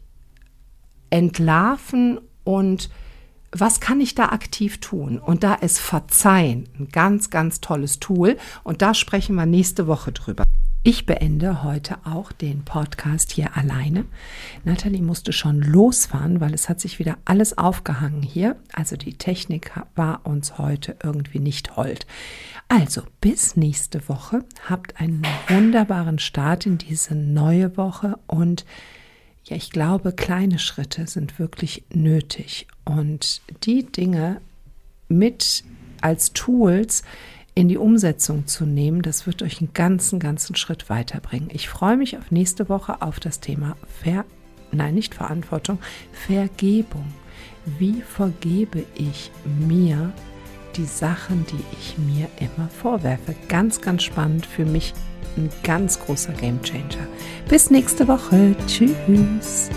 entlarven 1.13 2.19
und 2.43 2.89
was 3.51 3.79
kann 3.79 4.01
ich 4.01 4.15
da 4.15 4.29
aktiv 4.29 4.79
tun? 4.79 5.19
Und 5.19 5.43
da 5.43 5.53
ist 5.53 5.77
Verzeihen 5.77 6.67
ein 6.79 6.87
ganz, 6.87 7.29
ganz 7.29 7.61
tolles 7.61 7.99
Tool. 7.99 8.35
Und 8.63 8.81
da 8.81 8.95
sprechen 8.95 9.35
wir 9.35 9.45
nächste 9.45 9.85
Woche 9.85 10.11
drüber. 10.11 10.43
Ich 10.81 11.05
beende 11.05 11.63
heute 11.63 11.97
auch 12.03 12.31
den 12.31 12.65
Podcast 12.65 13.31
hier 13.31 13.55
alleine. 13.55 14.05
Nathalie 14.63 15.03
musste 15.03 15.33
schon 15.33 15.61
losfahren, 15.61 16.41
weil 16.41 16.55
es 16.55 16.67
hat 16.67 16.81
sich 16.81 16.97
wieder 16.97 17.19
alles 17.25 17.59
aufgehangen 17.59 18.23
hier. 18.23 18.55
Also 18.73 18.97
die 18.97 19.13
Technik 19.13 19.71
war 19.95 20.25
uns 20.25 20.57
heute 20.57 20.95
irgendwie 21.03 21.39
nicht 21.39 21.77
hold. 21.77 22.07
Also 22.69 23.03
bis 23.21 23.55
nächste 23.55 24.09
Woche. 24.09 24.45
Habt 24.67 24.99
einen 24.99 25.21
wunderbaren 25.47 26.17
Start 26.17 26.65
in 26.65 26.79
diese 26.79 27.13
neue 27.13 27.77
Woche 27.77 28.17
und 28.25 28.65
ja, 29.45 29.57
ich 29.57 29.71
glaube, 29.71 30.13
kleine 30.13 30.59
Schritte 30.59 31.07
sind 31.07 31.37
wirklich 31.39 31.83
nötig. 31.93 32.67
Und 32.85 33.41
die 33.65 33.85
Dinge 33.85 34.39
mit 35.09 35.63
als 36.01 36.33
Tools 36.33 37.03
in 37.55 37.67
die 37.67 37.77
Umsetzung 37.77 38.47
zu 38.47 38.65
nehmen, 38.65 39.01
das 39.01 39.27
wird 39.27 39.43
euch 39.43 39.59
einen 39.59 39.73
ganzen, 39.73 40.19
ganzen 40.19 40.55
Schritt 40.55 40.89
weiterbringen. 40.89 41.49
Ich 41.51 41.69
freue 41.69 41.97
mich 41.97 42.17
auf 42.17 42.31
nächste 42.31 42.69
Woche 42.69 43.01
auf 43.01 43.19
das 43.19 43.41
Thema 43.41 43.75
Ver, 44.01 44.25
nein, 44.71 44.95
nicht 44.95 45.13
Verantwortung, 45.13 45.77
Vergebung. 46.11 47.05
Wie 47.77 48.01
vergebe 48.01 48.85
ich 48.95 49.31
mir 49.45 50.11
die 50.75 50.85
Sachen, 50.85 51.45
die 51.45 51.63
ich 51.79 51.97
mir 51.97 52.27
immer 52.39 52.69
vorwerfe? 52.69 53.35
Ganz, 53.49 53.81
ganz 53.81 54.03
spannend 54.03 54.45
für 54.45 54.65
mich 54.65 54.93
ein 55.37 55.49
ganz 55.63 55.99
großer 55.99 56.33
Gamechanger. 56.33 57.07
Bis 57.49 57.69
nächste 57.69 58.07
Woche. 58.07 58.55
Tschüss. 58.67 59.69